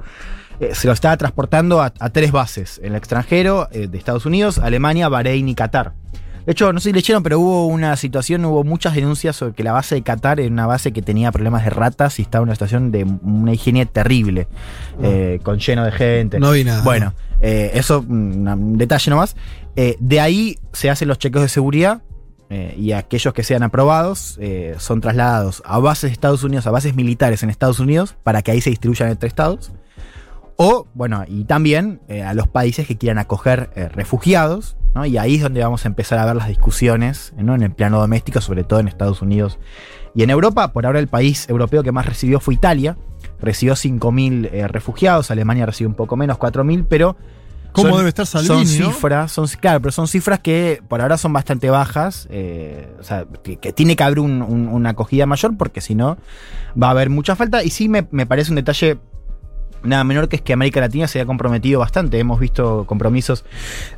Eh, 0.63 0.75
se 0.75 0.87
lo 0.87 0.93
está 0.93 1.15
transportando 1.17 1.81
a, 1.81 1.93
a 1.99 2.09
tres 2.09 2.31
bases 2.31 2.79
en 2.83 2.91
el 2.91 2.95
extranjero 2.95 3.67
eh, 3.71 3.87
de 3.87 3.97
Estados 3.97 4.25
Unidos, 4.25 4.59
Alemania, 4.59 5.09
Bahrein 5.09 5.47
y 5.49 5.55
Qatar. 5.55 5.93
De 6.45 6.51
hecho, 6.51 6.73
no 6.73 6.81
sé 6.81 6.89
si 6.89 6.93
leyeron, 6.93 7.23
pero 7.23 7.39
hubo 7.39 7.67
una 7.67 7.95
situación, 7.95 8.43
hubo 8.43 8.65
muchas 8.65 8.95
denuncias 8.95 9.37
sobre 9.37 9.53
que 9.53 9.63
la 9.63 9.71
base 9.71 9.95
de 9.95 10.01
Qatar 10.01 10.41
era 10.41 10.51
una 10.51 10.67
base 10.67 10.91
que 10.91 11.01
tenía 11.01 11.31
problemas 11.31 11.63
de 11.63 11.69
ratas 11.69 12.19
y 12.19 12.23
estaba 12.23 12.43
en 12.43 12.49
una 12.49 12.55
situación 12.55 12.91
de 12.91 13.05
una 13.05 13.53
higiene 13.53 13.85
terrible, 13.85 14.49
eh, 15.01 15.39
con 15.41 15.59
lleno 15.59 15.85
de 15.85 15.93
gente. 15.93 16.41
No 16.41 16.51
vi 16.51 16.65
nada. 16.65 16.83
Bueno, 16.83 17.13
eh, 17.39 17.71
eso, 17.75 18.03
un, 18.05 18.45
un 18.45 18.77
detalle 18.77 19.09
nomás. 19.09 19.37
Eh, 19.77 19.95
de 20.01 20.19
ahí 20.19 20.59
se 20.73 20.89
hacen 20.89 21.07
los 21.07 21.17
chequeos 21.17 21.43
de 21.43 21.49
seguridad 21.49 22.01
y 22.77 22.91
aquellos 22.91 23.33
que 23.33 23.41
sean 23.41 23.63
aprobados 23.63 24.37
son 24.77 25.01
trasladados 25.01 25.63
a 25.65 25.79
bases 25.79 26.11
de 26.11 26.13
Estados 26.13 26.43
Unidos, 26.43 26.67
a 26.67 26.71
bases 26.71 26.93
militares 26.93 27.41
en 27.41 27.49
Estados 27.49 27.79
Unidos, 27.79 28.15
para 28.21 28.43
que 28.43 28.51
ahí 28.51 28.61
se 28.61 28.69
distribuyan 28.69 29.09
entre 29.09 29.27
estados. 29.27 29.71
O, 30.55 30.87
bueno, 30.93 31.23
y 31.27 31.45
también 31.45 32.01
eh, 32.07 32.23
a 32.23 32.33
los 32.33 32.47
países 32.47 32.87
que 32.87 32.97
quieran 32.97 33.17
acoger 33.17 33.71
eh, 33.75 33.89
refugiados, 33.89 34.77
¿no? 34.93 35.05
Y 35.05 35.17
ahí 35.17 35.35
es 35.35 35.41
donde 35.41 35.61
vamos 35.63 35.85
a 35.85 35.87
empezar 35.87 36.19
a 36.19 36.25
ver 36.25 36.35
las 36.35 36.47
discusiones, 36.47 37.33
¿no? 37.37 37.55
En 37.55 37.63
el 37.63 37.71
plano 37.71 37.99
doméstico, 37.99 38.39
sobre 38.41 38.63
todo 38.63 38.79
en 38.79 38.87
Estados 38.87 39.21
Unidos 39.21 39.57
y 40.13 40.21
en 40.23 40.29
Europa. 40.29 40.71
Por 40.71 40.85
ahora 40.85 40.99
el 40.99 41.07
país 41.07 41.49
europeo 41.49 41.81
que 41.83 41.91
más 41.91 42.05
recibió 42.05 42.39
fue 42.39 42.53
Italia. 42.53 42.97
Recibió 43.41 43.73
5.000 43.75 44.49
eh, 44.53 44.67
refugiados, 44.67 45.31
Alemania 45.31 45.65
recibió 45.65 45.89
un 45.89 45.95
poco 45.95 46.15
menos, 46.15 46.37
4.000, 46.37 46.85
pero... 46.87 47.17
¿Cómo 47.73 47.89
son- 47.89 47.97
debe 47.97 48.09
estar 48.09 48.27
Salvini, 48.27 48.65
Son 48.67 48.67
cifras, 48.93 49.31
son, 49.31 49.47
claro, 49.59 49.81
pero 49.81 49.91
son 49.91 50.07
cifras 50.07 50.39
que 50.39 50.81
por 50.87 51.01
ahora 51.01 51.17
son 51.17 51.33
bastante 51.33 51.71
bajas. 51.71 52.27
eh, 52.29 52.87
o 52.99 53.03
sea, 53.03 53.25
que, 53.43 53.57
que 53.57 53.73
tiene 53.73 53.95
que 53.95 54.03
haber 54.03 54.19
un- 54.19 54.43
un- 54.43 54.67
una 54.67 54.91
acogida 54.91 55.25
mayor 55.25 55.57
porque 55.57 55.81
si 55.81 55.95
no 55.95 56.17
va 56.81 56.87
a 56.87 56.91
haber 56.91 57.09
mucha 57.09 57.35
falta. 57.35 57.63
Y 57.63 57.71
sí 57.71 57.89
me, 57.89 58.07
me 58.11 58.27
parece 58.27 58.51
un 58.51 58.57
detalle 58.57 58.99
nada 59.83 60.03
menor 60.03 60.29
que 60.29 60.37
es 60.37 60.41
que 60.41 60.53
América 60.53 60.79
Latina 60.79 61.07
se 61.07 61.19
ha 61.21 61.25
comprometido 61.25 61.79
bastante. 61.79 62.19
Hemos 62.19 62.39
visto 62.39 62.85
compromisos 62.85 63.45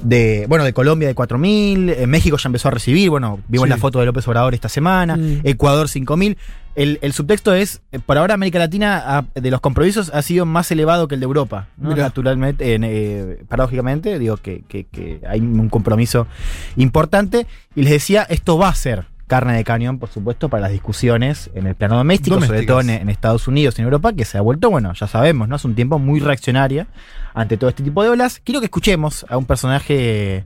de, 0.01 0.45
bueno, 0.49 0.63
de 0.65 0.73
Colombia 0.73 1.07
de 1.07 1.15
4.000, 1.15 1.89
eh, 1.97 2.07
México 2.07 2.37
ya 2.37 2.47
empezó 2.49 2.67
a 2.67 2.71
recibir, 2.71 3.09
bueno, 3.09 3.39
vimos 3.47 3.65
Sí. 3.65 3.69
la 3.69 3.77
foto 3.77 3.99
de 3.99 4.05
López 4.05 4.27
Obrador 4.27 4.53
esta 4.53 4.69
semana, 4.69 5.15
Mm. 5.17 5.41
Ecuador 5.43 5.87
5.000. 5.87 6.37
El, 6.75 6.99
el 7.01 7.13
subtexto 7.13 7.53
es, 7.53 7.81
eh, 7.93 7.99
por 8.05 8.17
ahora 8.17 8.33
América 8.33 8.59
Latina 8.59 9.01
ha- 9.05 9.25
de 9.39 9.49
los 9.49 9.61
compromisos 9.61 10.11
ha 10.13 10.21
sido 10.21 10.45
más 10.45 10.69
elevado 10.71 11.07
que 11.07 11.15
el 11.15 11.21
de 11.21 11.25
Europa. 11.25 11.67
Naturalmente, 11.77 12.73
en, 12.75 12.83
eh, 12.83 13.37
paradójicamente, 13.47 14.19
digo 14.19 14.35
que, 14.37 14.63
que- 14.67 14.83
que 14.83 15.21
hay 15.25 15.39
un 15.39 15.69
compromiso 15.69 16.27
importante. 16.75 17.47
Y 17.75 17.83
les 17.83 17.91
decía, 17.93 18.23
esto 18.23 18.57
va 18.57 18.69
a 18.69 18.75
ser 18.75 19.05
carne 19.27 19.53
de 19.53 19.63
cañón, 19.63 19.97
por 19.97 20.09
supuesto, 20.09 20.49
para 20.49 20.61
las 20.61 20.71
discusiones 20.71 21.49
en 21.55 21.67
el 21.67 21.75
plano 21.75 21.97
doméstico, 21.97 22.39
sobre 22.41 22.63
todo 22.63 22.81
en, 22.81 22.89
en 22.89 23.09
Estados 23.09 23.47
Unidos 23.47 23.77
y 23.77 23.81
en 23.81 23.85
Europa, 23.85 24.13
que 24.13 24.25
se 24.25 24.37
ha 24.37 24.41
vuelto, 24.41 24.69
bueno, 24.69 24.93
ya 24.93 25.07
sabemos, 25.07 25.47
¿no? 25.47 25.55
Es 25.55 25.65
un 25.65 25.75
tiempo 25.75 25.99
muy 25.99 26.19
reaccionaria 26.19 26.87
ante 27.33 27.57
todo 27.57 27.69
este 27.69 27.83
tipo 27.83 28.03
de 28.03 28.09
olas. 28.09 28.41
Quiero 28.43 28.59
que 28.59 28.65
escuchemos 28.65 29.25
a 29.29 29.37
un 29.37 29.45
personaje 29.45 30.45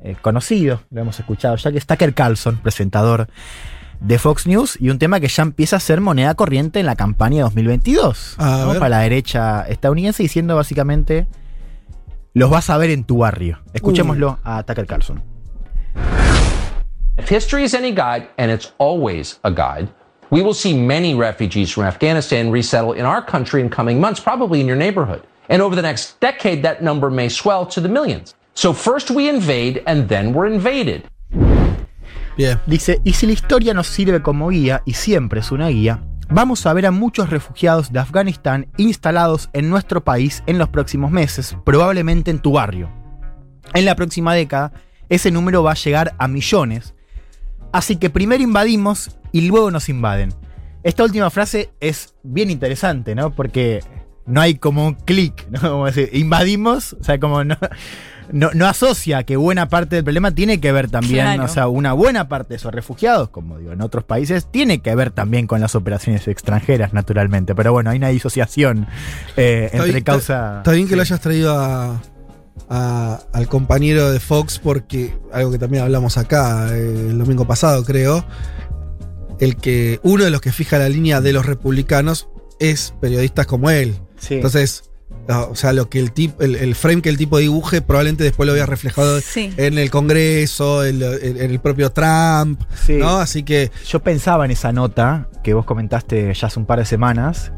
eh, 0.00 0.16
conocido, 0.20 0.82
lo 0.90 1.02
hemos 1.02 1.18
escuchado 1.18 1.56
ya, 1.56 1.70
que 1.70 1.78
es 1.78 1.86
Tucker 1.86 2.14
Carlson, 2.14 2.58
presentador 2.58 3.28
de 4.00 4.18
Fox 4.18 4.46
News, 4.46 4.76
y 4.80 4.90
un 4.90 4.98
tema 4.98 5.20
que 5.20 5.28
ya 5.28 5.42
empieza 5.42 5.76
a 5.76 5.80
ser 5.80 6.00
moneda 6.00 6.34
corriente 6.34 6.80
en 6.80 6.86
la 6.86 6.96
campaña 6.96 7.36
de 7.36 7.42
2022, 7.42 8.34
A 8.38 8.66
¿no? 8.66 8.74
para 8.74 8.88
la 8.88 8.98
derecha 9.00 9.62
estadounidense, 9.62 10.22
diciendo 10.22 10.56
básicamente, 10.56 11.26
los 12.34 12.50
vas 12.50 12.68
a 12.68 12.76
ver 12.78 12.90
en 12.90 13.04
tu 13.04 13.18
barrio. 13.18 13.60
Escuchémoslo 13.72 14.38
a 14.44 14.62
Tucker 14.64 14.86
Carlson. 14.86 15.22
If 17.16 17.28
history 17.28 17.62
is 17.62 17.74
any 17.74 17.92
guide, 17.92 18.28
and 18.38 18.50
it's 18.50 18.72
always 18.78 19.38
a 19.44 19.50
guide, 19.50 19.88
we 20.30 20.42
will 20.42 20.52
see 20.52 20.76
many 20.76 21.14
refugees 21.14 21.70
from 21.70 21.84
Afghanistan 21.84 22.50
resettle 22.50 22.92
in 22.92 23.04
our 23.04 23.22
country 23.24 23.60
in 23.60 23.70
coming 23.70 24.00
months, 24.00 24.18
probably 24.18 24.60
in 24.60 24.66
your 24.66 24.76
neighborhood. 24.76 25.22
And 25.48 25.62
over 25.62 25.76
the 25.76 25.82
next 25.82 26.18
decade, 26.18 26.64
that 26.64 26.82
number 26.82 27.10
may 27.10 27.28
swell 27.28 27.66
to 27.66 27.80
the 27.80 27.88
millions. 27.88 28.34
So 28.54 28.72
first 28.72 29.12
we 29.12 29.28
invade, 29.28 29.80
and 29.86 30.08
then 30.08 30.34
we're 30.34 30.52
invaded. 30.52 31.04
Bien. 32.36 32.58
Dice, 32.66 33.00
y 33.04 33.12
si 33.12 33.26
la 33.26 33.32
historia 33.32 33.74
nos 33.74 33.86
sirve 33.86 34.20
como 34.20 34.48
guía, 34.48 34.82
y 34.84 34.94
siempre 34.94 35.38
es 35.38 35.52
una 35.52 35.68
guía, 35.68 36.02
vamos 36.28 36.66
a 36.66 36.72
ver 36.72 36.86
a 36.86 36.90
muchos 36.90 37.30
refugiados 37.30 37.92
de 37.92 38.00
Afganistán 38.00 38.66
instalados 38.76 39.50
en 39.52 39.70
nuestro 39.70 40.02
país 40.02 40.42
en 40.46 40.58
los 40.58 40.68
próximos 40.68 41.12
meses, 41.12 41.56
probablemente 41.64 42.32
en 42.32 42.40
tu 42.40 42.54
barrio. 42.54 42.90
En 43.72 43.84
la 43.84 43.94
próxima 43.94 44.34
década, 44.34 44.72
ese 45.08 45.30
número 45.30 45.62
va 45.62 45.72
a 45.72 45.76
llegar 45.76 46.16
a 46.18 46.26
millones. 46.26 46.92
Así 47.74 47.96
que 47.96 48.08
primero 48.08 48.40
invadimos 48.42 49.10
y 49.32 49.42
luego 49.48 49.70
nos 49.72 49.88
invaden. 49.88 50.32
Esta 50.84 51.02
última 51.02 51.28
frase 51.30 51.70
es 51.80 52.14
bien 52.22 52.48
interesante, 52.50 53.14
¿no? 53.16 53.30
Porque 53.34 53.80
no 54.26 54.40
hay 54.40 54.54
como 54.54 54.86
un 54.86 54.94
clic, 54.94 55.46
¿no? 55.50 55.60
Como 55.72 55.86
decir, 55.86 56.08
invadimos, 56.12 56.92
o 57.00 57.02
sea, 57.02 57.18
como 57.18 57.42
no, 57.42 57.56
no, 58.32 58.50
no 58.54 58.66
asocia 58.66 59.24
que 59.24 59.36
buena 59.36 59.68
parte 59.68 59.96
del 59.96 60.04
problema 60.04 60.30
tiene 60.30 60.60
que 60.60 60.70
ver 60.72 60.88
también, 60.88 61.24
Claro. 61.26 61.44
o 61.44 61.48
sea, 61.48 61.66
una 61.68 61.94
buena 61.94 62.28
parte 62.28 62.50
de 62.50 62.56
esos 62.56 62.72
refugiados, 62.72 63.28
como 63.30 63.58
digo, 63.58 63.72
en 63.72 63.80
otros 63.82 64.04
países, 64.04 64.46
tiene 64.50 64.78
que 64.80 64.94
ver 64.94 65.10
también 65.10 65.46
con 65.48 65.60
las 65.60 65.74
operaciones 65.74 66.28
extranjeras, 66.28 66.92
naturalmente. 66.94 67.54
Pero 67.56 67.72
bueno, 67.72 67.90
hay 67.90 67.98
una 67.98 68.08
disociación 68.08 68.86
eh, 69.36 69.70
entre 69.72 69.90
bien- 69.90 70.04
causa. 70.04 70.58
Está 70.58 70.70
bien 70.72 70.84
que 70.86 70.90
sí. 70.90 70.96
lo 70.96 71.02
hayas 71.02 71.20
traído 71.20 71.58
a, 71.58 72.00
a- 72.74 73.20
al 73.32 73.46
compañero 73.48 74.10
de 74.10 74.18
Fox 74.20 74.58
porque 74.58 75.16
algo 75.32 75.50
que 75.52 75.58
también 75.58 75.84
hablamos 75.84 76.18
acá 76.18 76.68
eh, 76.76 77.08
el 77.10 77.18
domingo 77.18 77.46
pasado, 77.46 77.84
creo. 77.84 78.24
El 79.40 79.56
que 79.56 80.00
uno 80.02 80.24
de 80.24 80.30
los 80.30 80.40
que 80.40 80.52
fija 80.52 80.78
la 80.78 80.88
línea 80.88 81.20
de 81.20 81.32
los 81.32 81.44
republicanos 81.46 82.28
es 82.60 82.94
periodistas 83.00 83.46
como 83.46 83.68
él. 83.70 83.96
Sí. 84.18 84.34
Entonces, 84.34 84.90
ah, 85.28 85.48
o 85.50 85.56
sea, 85.56 85.72
lo 85.72 85.90
que 85.90 85.98
el 85.98 86.12
tipo, 86.12 86.42
el, 86.42 86.54
el 86.54 86.74
frame 86.74 87.02
que 87.02 87.08
el 87.08 87.16
tipo 87.16 87.38
dibuje 87.38 87.82
probablemente 87.82 88.22
después 88.24 88.46
lo 88.46 88.52
vea 88.54 88.64
reflejado 88.66 89.20
Sí. 89.20 89.52
en 89.56 89.76
el 89.78 89.90
Congreso, 89.90 90.84
en, 90.84 91.02
en- 91.02 91.36
en 91.40 91.50
el 91.50 91.60
propio 91.60 91.90
Trump, 91.90 92.62
Sí. 92.86 92.94
¿no? 92.96 93.18
Así 93.18 93.42
que 93.42 93.70
Yo 93.88 94.00
pensaba 94.00 94.44
en 94.44 94.52
esa 94.52 94.72
nota 94.72 95.28
que 95.42 95.52
vos 95.52 95.64
comentaste 95.64 96.32
ya 96.32 96.46
hace 96.46 96.58
un 96.60 96.66
par 96.66 96.78
de 96.78 96.84
semanas. 96.86 97.52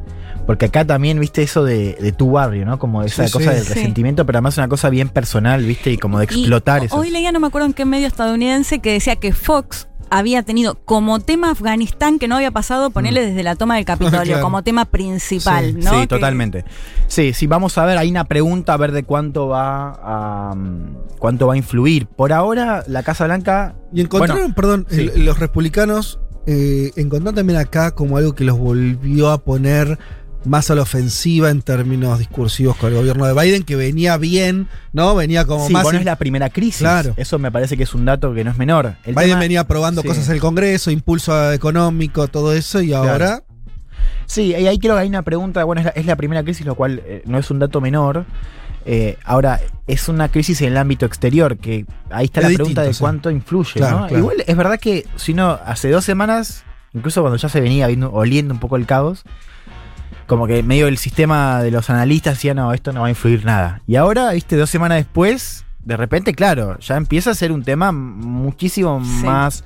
Porque 0.46 0.66
acá 0.66 0.84
también 0.84 1.18
viste 1.18 1.42
eso 1.42 1.64
de, 1.64 1.96
de 2.00 2.12
tu 2.12 2.30
barrio, 2.30 2.64
¿no? 2.64 2.78
Como 2.78 3.02
esa 3.02 3.26
Sí, 3.26 3.32
cosa 3.32 3.50
sí. 3.50 3.56
del 3.56 3.64
Sí. 3.66 3.74
resentimiento, 3.74 4.24
pero 4.26 4.38
además 4.38 4.56
una 4.58 4.68
cosa 4.68 4.88
bien 4.90 5.08
personal, 5.08 5.64
viste, 5.64 5.90
y 5.90 5.98
como 5.98 6.18
de 6.18 6.24
explotar 6.26 6.82
Y 6.82 6.86
eso. 6.86 6.96
Hoy 6.96 7.10
leía, 7.10 7.32
no 7.32 7.40
me 7.40 7.48
acuerdo 7.48 7.66
en 7.66 7.72
qué 7.74 7.84
medio 7.84 8.06
estadounidense, 8.06 8.78
que 8.78 8.92
decía 8.92 9.16
que 9.16 9.32
Fox 9.32 9.88
había 10.08 10.44
tenido 10.44 10.76
como 10.84 11.18
tema 11.18 11.50
Afganistán 11.50 12.20
que 12.20 12.28
no 12.28 12.36
había 12.36 12.52
pasado, 12.52 12.90
ponerle 12.90 13.26
desde 13.26 13.42
la 13.42 13.56
toma 13.56 13.74
del 13.74 13.84
Capitolio, 13.84 14.22
Claro. 14.24 14.40
como 14.42 14.62
tema 14.62 14.84
principal, 14.84 15.72
Sí. 15.72 15.80
¿no? 15.82 15.90
Sí, 15.90 15.96
Que- 16.02 16.06
totalmente. 16.06 16.64
Sí, 17.08 17.32
sí, 17.32 17.48
vamos 17.48 17.76
a 17.76 17.84
ver, 17.84 17.98
hay 17.98 18.08
una 18.08 18.22
pregunta 18.24 18.72
a 18.74 18.76
ver 18.76 18.92
de 18.92 19.02
cuánto 19.02 19.48
va 19.48 19.98
a 20.50 20.54
mm, 20.54 20.96
cuánto 21.18 21.48
va 21.48 21.54
a 21.54 21.56
influir. 21.56 22.06
Por 22.06 22.32
ahora, 22.32 22.84
la 22.86 23.02
Casa 23.02 23.24
Blanca. 23.24 23.74
Y 23.92 24.00
encontraron, 24.00 24.38
Bueno, 24.42 24.54
perdón, 24.54 24.86
sí. 24.88 25.10
el- 25.12 25.24
los 25.24 25.40
republicanos 25.40 26.20
eh, 26.46 26.92
encontraron 26.94 27.34
también 27.34 27.58
acá 27.58 27.90
como 27.90 28.16
algo 28.16 28.36
que 28.36 28.44
los 28.44 28.56
volvió 28.56 29.30
a 29.32 29.38
poner 29.38 29.98
más 30.44 30.70
a 30.70 30.74
la 30.76 30.82
ofensiva 30.82 31.50
en 31.50 31.62
términos 31.62 32.18
discursivos 32.18 32.76
con 32.76 32.90
el 32.90 32.96
gobierno 32.98 33.26
de 33.26 33.32
Biden, 33.34 33.64
que 33.64 33.74
venía 33.76 34.16
bien, 34.16 34.68
¿no? 34.92 35.14
Venía 35.16 35.44
como 35.44 35.66
sí, 35.66 35.72
más. 35.72 35.82
bueno, 35.82 35.98
es 35.98 36.04
la 36.04 36.16
primera 36.16 36.50
crisis. 36.50 36.78
Claro. 36.78 37.14
Eso 37.16 37.38
me 37.38 37.50
parece 37.50 37.76
que 37.76 37.82
es 37.82 37.94
un 37.94 38.04
dato 38.04 38.32
que 38.34 38.44
no 38.44 38.50
es 38.52 38.58
menor. 38.58 38.94
El 39.04 39.14
Biden 39.14 39.30
tema- 39.30 39.40
venía 39.40 39.60
aprobando 39.60 40.02
sí. 40.02 40.08
cosas 40.08 40.28
en 40.28 40.34
el 40.34 40.40
Congreso, 40.40 40.90
impulso 40.90 41.52
económico, 41.52 42.28
todo 42.28 42.52
eso, 42.52 42.80
y 42.82 42.92
ahora. 42.92 43.42
Sí, 44.26 44.46
y 44.56 44.66
ahí 44.66 44.78
creo 44.78 44.94
que 44.94 45.00
hay 45.02 45.08
una 45.08 45.22
pregunta, 45.22 45.62
bueno, 45.64 45.80
es 45.80 45.84
la, 45.86 45.90
es 45.92 46.06
la 46.06 46.16
primera 46.16 46.42
crisis, 46.42 46.66
lo 46.66 46.74
cual 46.74 47.00
eh, 47.04 47.22
no 47.26 47.38
es 47.38 47.50
un 47.50 47.58
dato 47.58 47.80
menor. 47.80 48.24
Eh, 48.84 49.18
ahora, 49.24 49.60
es 49.88 50.08
una 50.08 50.28
crisis 50.30 50.60
en 50.62 50.68
el 50.68 50.76
ámbito 50.76 51.06
exterior, 51.06 51.56
que 51.58 51.86
ahí 52.10 52.26
está 52.26 52.40
Es 52.40 52.44
la 52.44 52.48
distinto, 52.50 52.56
pregunta 52.56 52.82
de 52.82 52.94
sí. 52.94 53.00
cuánto 53.00 53.30
influye, 53.32 53.72
Claro, 53.74 54.00
¿no? 54.00 54.06
claro. 54.06 54.18
Igual 54.22 54.44
es 54.46 54.56
verdad 54.56 54.78
que 54.78 55.06
si 55.16 55.34
no, 55.34 55.58
hace 55.64 55.90
dos 55.90 56.04
semanas, 56.04 56.62
incluso 56.92 57.20
cuando 57.20 57.36
ya 57.36 57.48
se 57.48 57.60
venía 57.60 57.88
viendo, 57.88 58.12
oliendo 58.12 58.54
un 58.54 58.60
poco 58.60 58.76
el 58.76 58.86
caos, 58.86 59.24
como 60.26 60.46
que 60.46 60.62
medio 60.62 60.88
el 60.88 60.98
sistema 60.98 61.62
de 61.62 61.70
los 61.70 61.88
analistas 61.90 62.34
decía, 62.34 62.54
no, 62.54 62.72
esto 62.72 62.92
no 62.92 63.00
va 63.02 63.06
a 63.06 63.10
influir 63.10 63.44
nada. 63.44 63.80
Y 63.86 63.96
ahora, 63.96 64.32
viste, 64.32 64.56
dos 64.56 64.70
semanas 64.70 64.98
después, 64.98 65.64
de 65.84 65.96
repente, 65.96 66.34
claro, 66.34 66.78
ya 66.80 66.96
empieza 66.96 67.30
a 67.30 67.34
ser 67.34 67.52
un 67.52 67.62
tema 67.62 67.92
muchísimo 67.92 69.00
Sí. 69.04 69.24
más, 69.24 69.64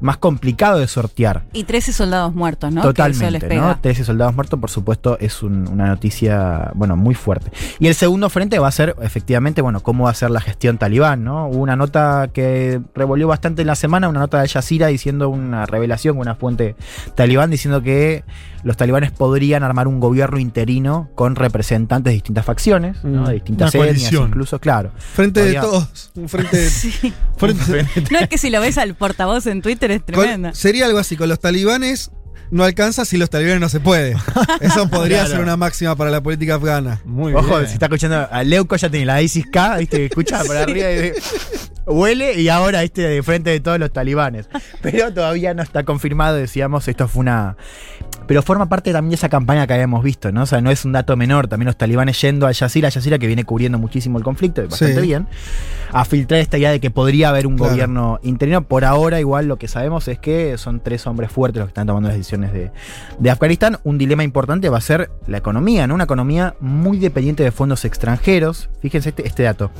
más 0.00 0.18
complicado 0.18 0.78
de 0.78 0.86
sortear. 0.88 1.44
Y 1.54 1.64
13 1.64 1.92
soldados 1.94 2.34
muertos, 2.34 2.70
¿no? 2.72 2.82
Totalmente. 2.82 3.54
¿no? 3.56 3.78
13 3.80 4.04
soldados 4.04 4.34
muertos, 4.34 4.60
por 4.60 4.68
supuesto, 4.68 5.16
es 5.18 5.42
un- 5.42 5.66
una 5.68 5.86
noticia, 5.86 6.70
bueno, 6.74 6.96
muy 6.96 7.14
fuerte. 7.14 7.50
Y 7.78 7.86
el 7.86 7.94
segundo 7.94 8.28
frente 8.28 8.58
va 8.58 8.68
a 8.68 8.72
ser, 8.72 8.94
efectivamente, 9.00 9.62
bueno, 9.62 9.80
cómo 9.80 10.04
va 10.04 10.10
a 10.10 10.14
ser 10.14 10.30
la 10.30 10.40
gestión 10.42 10.76
talibán, 10.76 11.24
¿no? 11.24 11.46
Hubo 11.48 11.58
una 11.62 11.76
nota 11.76 12.28
que 12.34 12.82
revolvió 12.94 13.28
bastante 13.28 13.62
en 13.62 13.68
la 13.68 13.76
semana, 13.76 14.08
una 14.10 14.20
nota 14.20 14.42
de 14.42 14.48
Jazeera 14.48 14.88
diciendo 14.88 15.30
una 15.30 15.64
revelación, 15.64 16.18
una 16.18 16.34
fuente 16.34 16.76
talibán 17.14 17.50
diciendo 17.50 17.80
que 17.82 18.24
los 18.64 18.76
talibanes 18.76 19.12
podrían 19.12 19.62
armar 19.62 19.86
un 19.86 20.00
gobierno 20.00 20.38
interino 20.38 21.10
con 21.14 21.36
representantes 21.36 22.10
de 22.10 22.14
distintas 22.14 22.44
facciones, 22.44 22.96
¿no? 23.04 23.22
Mm. 23.22 23.26
De 23.26 23.32
distintas 23.34 23.74
Una 23.74 23.84
etnias, 23.84 23.98
coalición. 24.02 24.28
incluso, 24.30 24.58
claro. 24.60 24.90
Frente 24.96 25.44
de 25.44 25.54
todos. 25.54 26.10
Un 26.16 26.28
frente 26.28 26.56
de- 26.62 26.70
Sí. 26.70 27.12
frente- 27.36 27.86
No 28.10 28.18
es 28.18 28.28
que 28.28 28.38
si 28.38 28.50
lo 28.50 28.60
ves 28.60 28.78
al 28.78 28.94
portavoz 28.94 29.46
en 29.46 29.62
Twitter 29.62 29.90
es 29.90 29.98
con- 30.02 30.14
tremenda. 30.14 30.54
sería 30.54 30.86
algo 30.86 30.98
así, 30.98 31.16
con 31.16 31.28
los 31.28 31.38
talibanes 31.40 32.10
no 32.50 32.62
alcanza 32.62 33.04
si 33.04 33.16
los 33.16 33.30
talibanes 33.30 33.60
no 33.60 33.68
se 33.68 33.80
puede. 33.80 34.16
Eso 34.60 34.88
podría 34.88 35.18
Claro. 35.20 35.30
ser 35.30 35.40
una 35.40 35.56
máxima 35.56 35.96
para 35.96 36.10
la 36.10 36.22
política 36.22 36.54
afgana. 36.56 37.00
Muy 37.04 37.34
Ojo, 37.34 37.56
bien. 37.56 37.66
si 37.66 37.74
está 37.74 37.86
escuchando 37.86 38.28
a 38.30 38.42
Leuco 38.44 38.76
ya 38.76 38.88
tiene 38.90 39.06
la 39.06 39.20
ISIS 39.22 39.46
K, 39.50 39.76
viste, 39.78 40.06
escucha 40.06 40.42
por 40.44 40.56
arriba 40.56 40.90
y 40.90 41.12
huele 41.86 42.40
y 42.40 42.48
ahora 42.48 42.82
viste 42.82 43.02
de 43.02 43.22
frente 43.22 43.50
de 43.50 43.60
todos 43.60 43.78
los 43.78 43.92
talibanes. 43.92 44.48
Pero 44.82 45.12
todavía 45.12 45.52
no 45.54 45.62
está 45.62 45.84
confirmado, 45.84 46.36
decíamos, 46.36 46.86
esto 46.86 47.08
fue 47.08 47.20
una. 47.20 47.56
Pero 48.26 48.42
forma 48.42 48.68
parte 48.68 48.92
también 48.92 49.10
de 49.10 49.16
esa 49.16 49.28
campaña 49.28 49.66
que 49.66 49.74
habíamos 49.74 50.02
visto, 50.02 50.32
¿no? 50.32 50.42
O 50.42 50.46
sea, 50.46 50.60
no 50.60 50.70
es 50.70 50.84
un 50.84 50.92
dato 50.92 51.16
menor, 51.16 51.46
también 51.48 51.66
los 51.66 51.76
talibanes 51.76 52.20
yendo 52.20 52.46
a 52.46 52.48
Al 52.50 52.54
Jazeera 52.54 53.18
que 53.18 53.26
viene 53.26 53.44
cubriendo 53.44 53.78
muchísimo 53.78 54.18
el 54.18 54.24
conflicto, 54.24 54.62
bastante 54.62 54.94
Sí. 55.00 55.06
bien, 55.06 55.26
a 55.92 56.04
filtrar 56.04 56.40
esta 56.40 56.56
idea 56.58 56.70
de 56.70 56.80
que 56.80 56.90
podría 56.90 57.28
haber 57.28 57.46
un 57.46 57.56
Claro. 57.56 57.72
gobierno 57.72 58.18
interino. 58.22 58.62
Por 58.66 58.84
ahora, 58.84 59.20
igual 59.20 59.46
lo 59.46 59.56
que 59.58 59.68
sabemos 59.68 60.08
es 60.08 60.18
que 60.18 60.56
son 60.58 60.80
tres 60.80 61.06
hombres 61.06 61.30
fuertes 61.30 61.60
los 61.60 61.66
que 61.68 61.70
están 61.70 61.86
tomando 61.86 62.08
las 62.08 62.16
decisiones 62.16 62.52
de, 62.52 62.70
de 63.18 63.30
Afganistán. 63.30 63.78
Un 63.84 63.98
dilema 63.98 64.24
importante 64.24 64.68
va 64.68 64.78
a 64.78 64.80
ser 64.80 65.10
la 65.26 65.38
economía, 65.38 65.86
¿no? 65.86 65.94
Una 65.94 66.04
economía 66.04 66.54
muy 66.60 66.98
dependiente 66.98 67.42
de 67.42 67.50
fondos 67.52 67.84
extranjeros. 67.84 68.70
Fíjense 68.80 69.10
este, 69.10 69.26
este 69.26 69.42
dato. 69.42 69.70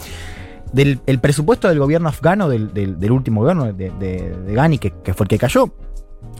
Del 0.72 1.00
el 1.06 1.20
presupuesto 1.20 1.68
del 1.68 1.78
gobierno 1.78 2.08
afgano, 2.08 2.48
del, 2.48 2.74
del- 2.74 2.98
del 2.98 3.12
último 3.12 3.40
gobierno 3.42 3.72
de, 3.72 3.90
de- 3.90 4.36
de 4.44 4.54
Ghani, 4.54 4.78
que, 4.78 4.90
que 5.04 5.14
fue 5.14 5.24
el 5.24 5.28
que 5.28 5.38
cayó, 5.38 5.72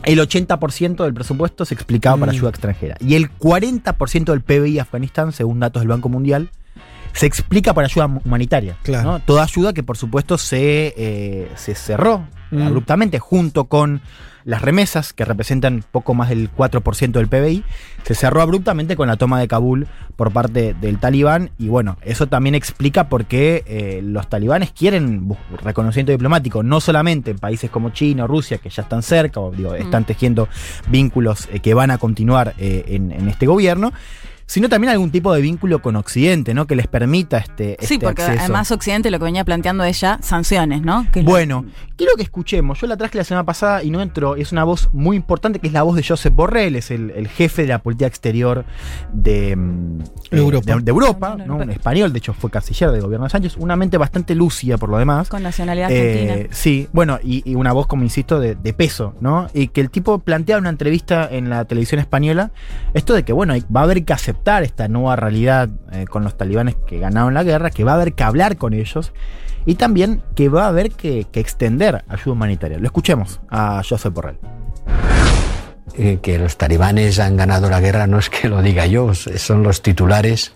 el 0.04 0.18
80% 0.18 1.04
del 1.04 1.14
presupuesto 1.14 1.64
se 1.64 1.74
explicaba 1.74 2.16
para 2.18 2.32
Mm. 2.32 2.34
ayuda 2.34 2.50
extranjera. 2.50 2.96
Y 3.00 3.14
el 3.14 3.30
40% 3.30 4.32
del 4.32 4.42
PBI 4.42 4.74
de 4.74 4.80
Afganistán, 4.80 5.32
según 5.32 5.60
datos 5.60 5.80
del 5.80 5.88
Banco 5.88 6.08
Mundial, 6.08 6.50
se 7.12 7.26
explica 7.26 7.72
para 7.74 7.86
ayuda 7.86 8.06
humanitaria. 8.24 8.76
Claro. 8.82 9.12
¿no? 9.12 9.20
Toda 9.20 9.44
ayuda 9.44 9.72
que, 9.72 9.82
por 9.82 9.96
supuesto, 9.96 10.36
se, 10.36 10.92
eh, 10.96 11.48
se 11.54 11.74
cerró 11.74 12.26
Mm. 12.54 12.62
abruptamente, 12.62 13.18
junto 13.18 13.64
con 13.64 14.00
las 14.44 14.60
remesas, 14.60 15.12
que 15.12 15.24
representan 15.24 15.84
poco 15.90 16.12
más 16.14 16.28
del 16.28 16.50
4% 16.52 17.12
del 17.12 17.28
PBI, 17.28 17.64
se 18.02 18.14
cerró 18.14 18.42
abruptamente 18.42 18.94
con 18.94 19.08
la 19.08 19.16
toma 19.16 19.40
de 19.40 19.48
Kabul 19.48 19.86
por 20.16 20.32
parte 20.32 20.74
del 20.78 20.98
talibán. 20.98 21.50
Y 21.58 21.68
bueno, 21.68 21.96
eso 22.02 22.26
también 22.26 22.54
explica 22.54 23.08
por 23.08 23.24
qué 23.24 23.64
eh, 23.66 24.00
los 24.02 24.28
talibanes 24.28 24.70
quieren 24.72 25.34
reconocimiento 25.62 26.12
diplomático, 26.12 26.62
no 26.62 26.80
solamente 26.80 27.30
en 27.30 27.38
países 27.38 27.70
como 27.70 27.90
China 27.90 28.24
o 28.24 28.26
Rusia, 28.26 28.58
que 28.58 28.68
ya 28.68 28.82
están 28.82 29.02
cerca, 29.02 29.40
o 29.40 29.50
digo, 29.50 29.74
están 29.74 30.04
tejiendo 30.04 30.48
vínculos 30.88 31.48
eh, 31.50 31.60
que 31.60 31.72
van 31.72 31.90
a 31.90 31.98
continuar 31.98 32.54
eh, 32.58 32.84
en, 32.88 33.12
en 33.12 33.28
este 33.28 33.46
gobierno. 33.46 33.92
Sino 34.46 34.68
también 34.68 34.92
algún 34.92 35.10
tipo 35.10 35.32
de 35.32 35.40
vínculo 35.40 35.80
con 35.80 35.96
Occidente, 35.96 36.52
¿no? 36.52 36.66
Que 36.66 36.76
les 36.76 36.86
permita 36.86 37.38
este, 37.38 37.76
Sí, 37.80 37.94
este 37.94 38.06
porque 38.06 38.22
acceso. 38.22 38.40
además 38.40 38.70
Occidente 38.70 39.10
lo 39.10 39.18
que 39.18 39.24
venía 39.24 39.42
planteando 39.44 39.84
ella, 39.84 40.18
sanciones, 40.22 40.82
¿no? 40.82 41.06
Que 41.12 41.20
es 41.20 41.24
lo- 41.24 41.30
Bueno, 41.30 41.64
quiero 41.96 42.12
que 42.16 42.22
escuchemos. 42.22 42.78
Yo 42.80 42.86
la 42.86 42.96
traje 42.98 43.16
la 43.16 43.24
semana 43.24 43.44
pasada 43.44 43.82
y 43.82 43.90
no 43.90 44.02
entró. 44.02 44.36
Es 44.36 44.52
una 44.52 44.64
voz 44.64 44.90
muy 44.92 45.16
importante 45.16 45.58
que 45.60 45.66
es 45.68 45.72
la 45.72 45.82
voz 45.82 45.96
de 45.96 46.02
Josep 46.06 46.34
Borrell, 46.34 46.76
es 46.76 46.90
el, 46.90 47.10
el 47.12 47.26
jefe 47.28 47.62
de 47.62 47.68
la 47.68 47.78
política 47.78 48.06
exterior 48.06 48.66
de 49.14 49.56
mm, 49.56 50.00
eh, 50.00 50.04
Europa. 50.32 50.74
de- 50.76 50.82
de 50.82 50.90
Europa, 50.90 51.36
¿no? 51.46 51.56
Un 51.56 51.70
español, 51.70 52.12
de 52.12 52.18
hecho 52.18 52.34
fue 52.34 52.50
canciller 52.50 52.90
del 52.90 53.00
gobierno 53.00 53.24
de 53.24 53.30
Sánchez. 53.30 53.56
Una 53.56 53.76
mente 53.76 53.96
bastante 53.96 54.34
lúcida 54.34 54.76
por 54.76 54.90
lo 54.90 54.98
demás. 54.98 55.28
con 55.30 55.42
nacionalidad 55.42 55.90
Eh, 55.90 56.20
argentina. 56.20 56.48
sí, 56.54 56.86
bueno, 56.92 57.18
y, 57.24 57.42
y 57.50 57.54
una 57.54 57.72
voz, 57.72 57.86
como 57.86 58.02
insisto, 58.02 58.38
de, 58.40 58.56
de 58.56 58.72
peso, 58.74 59.14
¿no? 59.20 59.48
Y 59.54 59.68
que 59.68 59.80
el 59.80 59.88
tipo 59.90 60.18
plantea 60.18 60.56
en 60.56 60.60
una 60.64 60.70
entrevista 60.70 61.28
en 61.30 61.48
la 61.48 61.64
televisión 61.64 61.98
española 62.00 62.50
esto 62.92 63.14
de 63.14 63.22
que, 63.24 63.32
bueno, 63.32 63.54
hay- 63.54 63.64
va 63.74 63.80
a 63.80 63.84
haber 63.84 64.04
que 64.04 64.12
aceptar 64.12 64.33
esta 64.62 64.88
nueva 64.88 65.16
realidad 65.16 65.68
eh, 65.92 66.04
con 66.06 66.24
los 66.24 66.36
talibanes 66.36 66.76
que 66.86 66.98
ganaron 66.98 67.34
la 67.34 67.42
guerra, 67.42 67.70
que 67.70 67.84
va 67.84 67.92
a 67.92 67.94
haber 67.94 68.12
que 68.14 68.24
hablar 68.24 68.56
con 68.56 68.74
ellos 68.74 69.12
y 69.66 69.76
también 69.76 70.22
que 70.34 70.48
va 70.48 70.64
a 70.64 70.68
haber 70.68 70.90
que, 70.90 71.26
que 71.30 71.40
extender 71.40 72.04
ayuda 72.08 72.32
humanitaria. 72.32 72.78
Lo 72.78 72.86
escuchemos 72.86 73.40
a 73.50 73.82
Josep 73.88 74.12
Borrell. 74.12 74.38
eh, 75.96 76.18
que 76.20 76.38
los 76.38 76.56
talibanes 76.56 77.20
han 77.20 77.36
ganado 77.36 77.70
la 77.70 77.80
guerra 77.80 78.06
no 78.06 78.18
es 78.18 78.28
que 78.28 78.48
lo 78.48 78.60
diga 78.62 78.86
yo, 78.86 79.14
son 79.14 79.62
los 79.62 79.80
titulares 79.80 80.52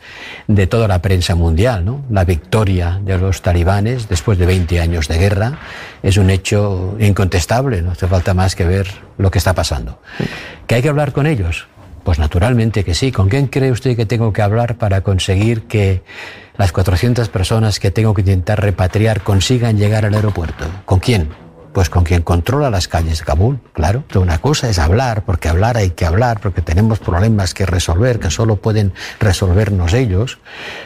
de 0.49 0.67
toda 0.67 0.89
la 0.89 1.01
prensa 1.01 1.35
mundial. 1.35 1.85
¿no? 1.85 2.05
La 2.11 2.25
victoria 2.25 3.01
de 3.05 3.19
los 3.19 3.41
talibanes 3.43 4.09
después 4.09 4.37
de 4.39 4.47
20 4.47 4.81
años 4.81 5.07
de 5.07 5.19
guerra 5.19 5.59
es 6.03 6.17
un 6.17 6.31
hecho 6.31 6.97
incontestable, 6.99 7.83
no 7.83 7.93
hace 7.93 8.09
falta 8.09 8.35
más 8.35 8.55
que 8.57 8.65
ver 8.65 8.89
lo 9.17 9.31
que 9.31 9.39
está 9.39 9.55
pasando. 9.55 10.01
¿Que 10.67 10.75
hay 10.77 10.83
que 10.83 10.89
hablar 10.89 11.13
con 11.13 11.27
ellos? 11.27 11.67
Pues 12.09 12.19
naturalmente 12.19 12.85
que 12.85 12.95
sí. 12.95 13.13
¿Con 13.13 13.29
quién 13.29 13.49
cree 13.49 13.71
usted 13.71 13.95
que 13.95 14.07
tengo 14.07 14.33
que 14.33 14.41
hablar 14.41 14.79
para 14.79 15.03
conseguir 15.03 15.65
que 15.65 16.03
las 16.57 16.73
400 16.73 17.29
personas 17.29 17.79
que 17.79 17.91
tengo 17.91 18.15
que 18.15 18.23
intentar 18.23 18.63
repatriar 18.63 19.21
consigan 19.21 19.77
llegar 19.77 20.07
al 20.07 20.15
aeropuerto? 20.15 20.65
¿Con 20.87 21.01
quién? 21.01 21.29
Pues 21.75 21.91
con 21.91 22.05
quien 22.05 22.23
controla 22.23 22.71
las 22.71 22.89
calles 22.89 23.19
de 23.19 23.27
Kabul, 23.27 23.61
claro. 23.75 24.05
Una 24.15 24.39
cosa 24.39 24.71
es 24.71 24.79
hablar, 24.79 25.27
porque 25.27 25.51
hablar 25.51 25.77
hay 25.77 25.91
que 25.91 26.07
hablar, 26.07 26.41
porque 26.41 26.63
tenemos 26.63 26.99
problemas 26.99 27.53
que 27.53 27.67
resolver, 27.67 28.19
que 28.19 28.31
solo 28.31 28.57
pueden 28.57 28.95
resolvernos 29.21 29.93
ellos. 29.93 30.39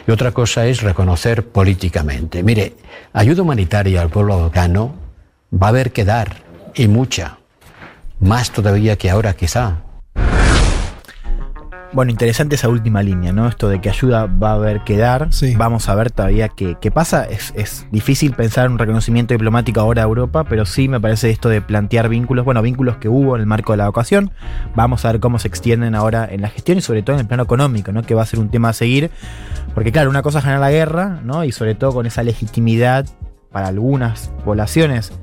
Y 0.05 0.11
otra 0.11 0.33
cosa 0.33 0.65
es 0.65 0.81
reconocer 0.81 1.47
políticamente. 1.47 2.43
Mire, 2.43 2.75
ayuda 3.13 3.43
humanitaria 3.43 4.01
al 4.01 4.09
pueblo 4.09 4.43
afgano 4.43 4.93
va 5.53 5.67
a 5.67 5.69
haber 5.69 5.93
que 5.93 6.03
dar, 6.03 6.43
y 6.75 6.89
mucha. 6.89 7.37
Más 8.19 8.51
todavía 8.51 8.97
que 8.97 9.09
ahora 9.09 9.33
quizá. 9.35 9.83
Bueno, 11.93 12.09
interesante 12.09 12.55
esa 12.55 12.69
última 12.69 13.03
línea, 13.03 13.31
¿no? 13.33 13.47
Esto 13.47 13.69
de 13.69 13.79
que 13.79 13.87
ayuda 13.87 14.25
va 14.25 14.49
a 14.49 14.53
haber 14.55 14.83
que 14.83 14.97
dar. 14.97 15.31
Sí. 15.31 15.55
Vamos 15.55 15.87
a 15.89 15.93
ver 15.93 16.09
todavía 16.09 16.49
qué, 16.49 16.75
qué 16.81 16.89
pasa. 16.89 17.25
Es, 17.25 17.53
es 17.55 17.85
difícil 17.91 18.33
pensar 18.33 18.65
en 18.65 18.71
un 18.71 18.79
reconocimiento 18.79 19.35
diplomático 19.35 19.79
ahora 19.79 20.01
a 20.01 20.05
Europa, 20.05 20.43
pero 20.43 20.65
sí 20.65 20.87
me 20.87 20.99
parece 20.99 21.29
esto 21.29 21.49
de 21.49 21.61
plantear 21.61 22.09
vínculos, 22.09 22.45
bueno, 22.45 22.63
vínculos 22.63 22.97
que 22.97 23.09
hubo 23.09 23.35
en 23.35 23.41
el 23.41 23.47
marco 23.47 23.73
de 23.73 23.77
la 23.77 23.89
ocasión. 23.89 24.31
Vamos 24.75 25.05
a 25.05 25.11
ver 25.11 25.21
cómo 25.21 25.37
se 25.37 25.47
extienden 25.47 25.93
ahora 25.93 26.27
en 26.29 26.41
la 26.41 26.49
gestión 26.49 26.79
y 26.79 26.81
sobre 26.81 27.03
todo 27.03 27.15
en 27.15 27.21
el 27.21 27.27
plano 27.27 27.43
económico, 27.43 27.91
¿no? 27.91 28.01
Que 28.01 28.15
va 28.15 28.23
a 28.23 28.25
ser 28.25 28.39
un 28.39 28.49
tema 28.49 28.69
a 28.69 28.73
seguir. 28.73 29.11
Porque 29.75 29.91
claro, 29.91 30.09
una 30.09 30.23
cosa 30.23 30.39
es 30.39 30.45
ganar 30.45 30.61
la 30.61 30.71
guerra, 30.71 31.19
¿no? 31.23 31.43
Y 31.43 31.51
sobre 31.51 31.75
todo 31.75 31.93
con 31.93 32.07
esa 32.07 32.23
legitimidad 32.23 33.05
para 33.51 33.67
algunas 33.67 34.31
poblaciones 34.43 35.13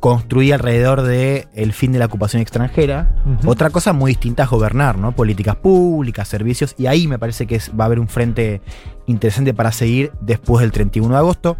construida 0.00 0.54
alrededor 0.54 1.02
de 1.02 1.46
el 1.54 1.72
fin 1.74 1.92
de 1.92 1.98
la 1.98 2.06
ocupación 2.06 2.40
extranjera. 2.40 3.14
Otra 3.44 3.68
cosa 3.70 3.92
muy 3.92 4.12
distinta 4.12 4.44
es 4.44 4.48
gobernar, 4.50 4.96
¿no? 4.98 5.12
Políticas 5.14 5.56
públicas, 5.56 6.26
servicios, 6.26 6.74
y 6.78 6.86
ahí 6.86 7.06
me 7.06 7.18
parece 7.18 7.46
que 7.46 7.56
es- 7.56 7.70
va 7.78 7.84
a 7.84 7.86
haber 7.86 8.00
un 8.00 8.08
frente 8.08 8.62
interesante 9.06 9.52
para 9.54 9.72
seguir 9.72 10.10
después 10.22 10.62
del 10.62 10.72
31 10.72 11.14
de 11.14 11.18
agosto. 11.18 11.58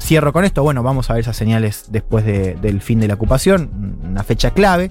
Cierro 0.00 0.32
con 0.32 0.44
esto, 0.44 0.62
bueno, 0.62 0.82
vamos 0.82 1.08
a 1.08 1.14
ver 1.14 1.20
esas 1.20 1.36
señales 1.36 1.86
después 1.90 2.24
de- 2.26 2.56
del 2.60 2.80
fin 2.80 2.98
de 3.00 3.08
la 3.08 3.14
ocupación, 3.14 3.70
una 4.04 4.24
fecha 4.24 4.50
clave. 4.50 4.90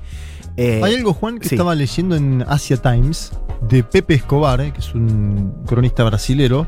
Eh, 0.58 0.80
Hay 0.84 0.96
algo, 0.96 1.14
Juan, 1.14 1.38
que 1.38 1.50
sí. 1.50 1.56
estaba 1.56 1.76
leyendo 1.76 2.16
en 2.16 2.46
Asia 2.48 2.78
Times 2.78 3.34
de 3.70 3.84
Pepe 3.84 4.14
Escobar, 4.14 4.62
eh, 4.62 4.72
que 4.72 4.80
es 4.80 4.96
un 4.96 5.54
cronista 5.66 6.04
brasilero. 6.06 6.66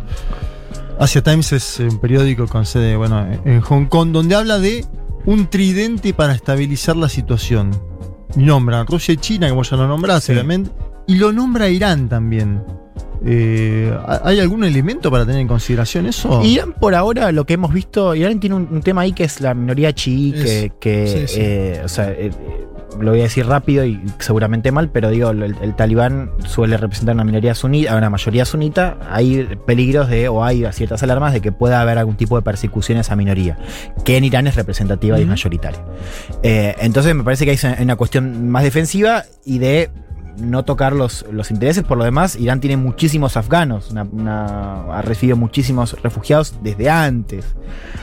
Asia 0.99 1.23
Times 1.23 1.53
es 1.53 1.79
un 1.79 1.99
periódico 1.99 2.47
con 2.47 2.65
sede 2.65 2.97
bueno, 2.97 3.25
en 3.45 3.61
Hong 3.61 3.85
Kong, 3.85 4.09
donde 4.11 4.35
habla 4.35 4.59
de 4.59 4.83
un 5.27 5.45
tridente 5.47 6.13
para 6.13 6.33
estabilizar 6.33 6.95
la 6.97 7.07
situación. 7.09 7.71
Y 8.35 8.39
nombra 8.43 8.83
Rusia 8.83 9.13
y 9.13 9.17
China, 9.17 9.47
como 9.49 9.61
ya 9.63 9.77
lo 9.77 9.87
nombraste, 9.87 10.27
Sí. 10.27 10.31
obviamente, 10.33 10.71
y 11.05 11.15
lo 11.15 11.31
nombra 11.31 11.69
Irán 11.69 12.09
también. 12.09 12.63
Eh, 13.25 13.91
¿Hay 14.23 14.39
algún 14.39 14.63
elemento 14.63 15.09
para 15.09 15.25
tener 15.25 15.41
en 15.41 15.47
consideración 15.47 16.05
eso? 16.05 16.41
Irán 16.43 16.73
por 16.73 16.93
ahora, 16.93 17.31
lo 17.31 17.45
que 17.45 17.53
hemos 17.55 17.73
visto, 17.73 18.13
Irán 18.15 18.39
tiene 18.39 18.55
un, 18.55 18.67
un 18.71 18.81
tema 18.81 19.01
ahí 19.01 19.11
que 19.13 19.23
es 19.23 19.41
la 19.41 19.53
minoría 19.53 19.93
chií, 19.93 20.31
que, 20.33 20.65
Es- 20.65 20.71
que, 20.79 21.07
sí, 21.27 21.33
sí. 21.35 21.39
eh, 21.41 21.81
o 21.83 21.87
sea, 21.89 22.11
eh, 22.11 22.31
lo 22.99 23.11
voy 23.11 23.19
a 23.21 23.23
decir 23.23 23.45
rápido 23.45 23.85
y 23.85 24.01
seguramente 24.19 24.71
mal, 24.71 24.89
pero 24.89 25.09
digo, 25.09 25.29
el, 25.29 25.55
el 25.61 25.75
talibán 25.75 26.31
suele 26.45 26.77
representar 26.77 27.15
una 27.15 27.23
minoría 27.23 27.53
sunita, 27.55 27.95
una 27.95 28.09
mayoría 28.09 28.45
sunita, 28.45 28.97
hay 29.09 29.47
peligros 29.65 30.09
de, 30.09 30.27
o 30.29 30.43
hay 30.43 30.65
ciertas 30.71 31.03
alarmas 31.03 31.33
de 31.33 31.41
que 31.41 31.51
pueda 31.51 31.81
haber 31.81 31.97
algún 31.97 32.15
tipo 32.15 32.35
de 32.35 32.41
persecución 32.41 32.97
a 32.97 33.01
esa 33.01 33.15
minoría, 33.15 33.57
que 34.03 34.17
en 34.17 34.23
Irán 34.23 34.47
es 34.47 34.55
representativa 34.55 35.17
y 35.17 35.21
es 35.21 35.25
Ujú. 35.25 35.31
mayoritaria. 35.31 35.79
Eh, 36.43 36.75
entonces 36.79 37.15
me 37.15 37.23
parece 37.23 37.45
que 37.45 37.51
hay 37.51 37.83
una 37.83 37.95
cuestión 37.95 38.49
más 38.49 38.63
defensiva 38.63 39.23
y 39.45 39.59
de 39.59 39.89
no 40.39 40.63
tocar 40.63 40.93
los, 40.93 41.25
los 41.31 41.51
intereses. 41.51 41.83
Por 41.83 41.97
lo 41.97 42.03
demás, 42.03 42.35
Irán 42.35 42.59
tiene 42.59 42.77
muchísimos 42.77 43.37
afganos, 43.37 43.91
una- 43.91 44.03
una- 44.03 44.93
ha 44.97 45.01
recibido 45.01 45.35
muchísimos 45.37 45.95
refugiados 46.01 46.55
desde 46.61 46.89
antes 46.89 47.45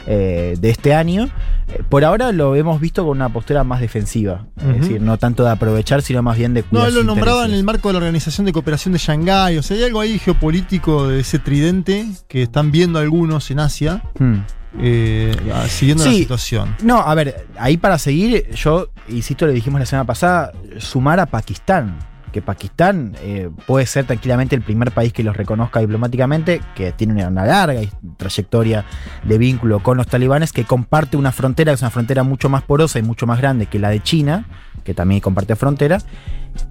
eh, 0.07 0.57
de 0.59 0.71
este 0.71 0.95
año. 0.95 1.29
Eh, 1.69 1.83
por 1.89 2.05
ahora 2.05 2.33
lo 2.33 2.55
hemos 2.57 2.81
visto 2.81 3.03
con 3.07 3.17
una 3.17 3.29
postura 3.31 3.65
más 3.65 3.81
defensiva, 3.81 4.47
es 4.59 4.81
decir, 4.81 5.01
no 5.01 5.17
tanto 5.19 5.45
de 5.45 5.51
aprovechar, 5.51 6.03
sino 6.03 6.23
más 6.23 6.37
bien 6.37 6.53
de 6.55 6.63
No, 6.63 6.69
cuidar 6.71 6.89
él 6.89 6.95
lo 6.97 7.05
nombraba 7.05 7.45
en 7.47 7.53
el 7.55 7.65
marco 7.65 7.89
de 7.89 7.95
la 7.95 7.99
Organización 7.99 8.45
de 8.47 8.53
Cooperación 8.53 8.93
de 8.93 8.99
Shanghái. 8.99 9.57
O 9.59 9.63
sea, 9.63 9.77
hay 9.77 9.85
algo 9.85 10.01
ahí 10.01 10.19
geopolítico 10.19 11.09
de 11.09 11.21
ese 11.21 11.39
tridente 11.39 12.07
que 12.29 12.43
están 12.43 12.71
viendo 12.71 12.99
algunos 12.99 13.51
en 13.51 13.61
Asia, 13.61 14.03
Hmm. 14.19 14.41
eh, 14.81 15.35
siguiendo 15.69 16.05
la 16.05 16.13
situación. 16.13 16.75
No, 16.83 16.99
a 16.99 17.15
ver, 17.15 17.47
ahí 17.59 17.77
para 17.77 17.97
seguir, 17.99 18.51
yo, 18.55 18.89
insisto, 19.09 19.47
le 19.47 19.53
dijimos 19.53 19.81
la 19.81 19.87
semana 19.87 20.05
pasada, 20.07 20.53
sumar 20.79 21.21
a 21.21 21.27
Pakistán. 21.27 21.97
Que 22.35 22.43
Pakistán 22.43 23.15
eh, 23.21 23.49
puede 23.65 23.87
ser 23.87 24.07
tranquilamente 24.07 24.57
el 24.57 24.63
primer 24.63 24.91
país 24.91 25.13
que 25.13 25.23
los 25.23 25.37
reconozca 25.37 25.79
diplomáticamente, 25.79 26.61
que 26.75 26.91
tiene 26.91 27.25
una, 27.25 27.47
larga 27.47 27.81
trayectoria 28.17 28.85
de 29.23 29.39
vínculo 29.39 29.79
con 29.85 29.97
los 29.97 30.09
talibanes, 30.09 30.53
que 30.53 30.65
comparte 30.65 31.17
una 31.17 31.31
frontera, 31.31 31.71
que 31.71 31.77
es 31.77 31.83
una 31.83 31.93
frontera 31.93 32.25
mucho 32.25 32.49
más 32.49 32.65
porosa 32.65 32.99
y 32.99 33.03
mucho 33.03 33.25
más 33.29 33.39
grande 33.39 33.67
que 33.67 33.79
la 33.79 33.91
de 33.91 34.03
China, 34.03 34.47
que 34.83 34.95
también 34.95 35.21
comparte 35.21 35.55
frontera, 35.55 35.99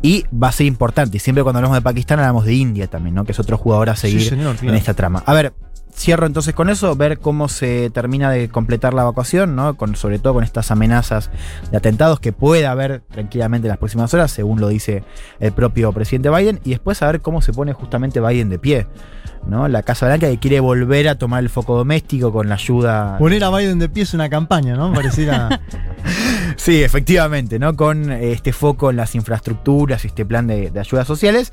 y 0.02 0.26
va 0.34 0.50
a 0.50 0.52
ser 0.52 0.66
importante. 0.66 1.16
Y 1.16 1.22
siempre 1.22 1.44
cuando 1.44 1.60
hablamos 1.60 1.78
de 1.78 1.82
Pakistán 1.82 2.20
hablamos 2.20 2.44
de 2.44 2.56
India 2.56 2.88
también, 2.88 3.16
¿no? 3.16 3.24
Que 3.24 3.32
es 3.32 3.40
otro 3.40 3.58
jugador 3.58 3.90
a 3.90 3.96
seguir 3.96 4.20
Sí, 4.20 4.30
señor, 4.32 4.58
claro. 4.58 4.74
en 4.74 4.78
esta 4.78 4.94
trama. 4.94 5.24
A 5.26 5.32
ver, 5.32 5.54
cierro 5.96 6.26
entonces 6.26 6.54
con 6.54 6.70
eso, 6.70 6.96
ver 6.96 7.20
cómo 7.20 7.48
se 7.48 7.90
termina 7.90 8.30
de 8.32 8.50
completar 8.50 8.94
la 8.94 9.04
evacuación, 9.04 9.56
¿no? 9.56 9.76
Con, 9.76 9.96
sobre 9.96 10.20
todo 10.20 10.34
con 10.34 10.44
estas 10.44 10.72
amenazas 10.72 11.30
de 11.72 11.78
atentados 11.78 12.20
que 12.20 12.34
puede 12.34 12.66
haber 12.66 13.02
tranquilamente 13.12 13.68
en 13.68 13.70
las 13.70 13.78
próximas 13.78 14.14
horas, 14.14 14.32
según 14.32 14.60
lo 14.60 14.68
dice 14.68 15.04
el 15.40 15.52
propio 15.54 15.92
presidente 15.94 16.30
Biden, 16.30 16.60
y 16.64 16.72
después 16.72 17.02
a 17.02 17.08
ver 17.08 17.22
cómo 17.22 17.42
se 17.42 17.54
pone 17.54 17.74
justamente 17.74 18.20
Biden 18.20 18.50
de 18.50 18.60
pie. 18.60 18.88
¿no? 19.48 19.68
La 19.68 19.84
Casa 19.84 20.06
Blanca 20.06 20.30
que 20.30 20.38
quiere 20.40 20.60
volver 20.60 21.10
a 21.10 21.18
tomar 21.18 21.44
el 21.44 21.50
foco 21.50 21.76
doméstico 21.76 22.32
con 22.32 22.48
la 22.48 22.56
ayuda. 22.56 23.18
Poner 23.18 23.44
a 23.44 23.50
Biden 23.50 23.80
de 23.80 23.90
pie 23.90 24.04
es 24.04 24.14
una 24.14 24.30
campaña, 24.30 24.76
¿no? 24.76 24.94
Pareciera. 24.94 25.62
Sí, 26.56 26.84
efectivamente, 26.84 27.60
¿no? 27.60 27.76
Con 27.76 28.12
este 28.12 28.54
foco 28.54 28.92
en 28.92 28.98
las 28.98 29.16
infraestructuras 29.16 30.04
y 30.04 30.08
este 30.08 30.26
plan 30.26 30.48
de, 30.48 30.70
de 30.70 30.80
ayudas 30.80 31.08
sociales. 31.08 31.52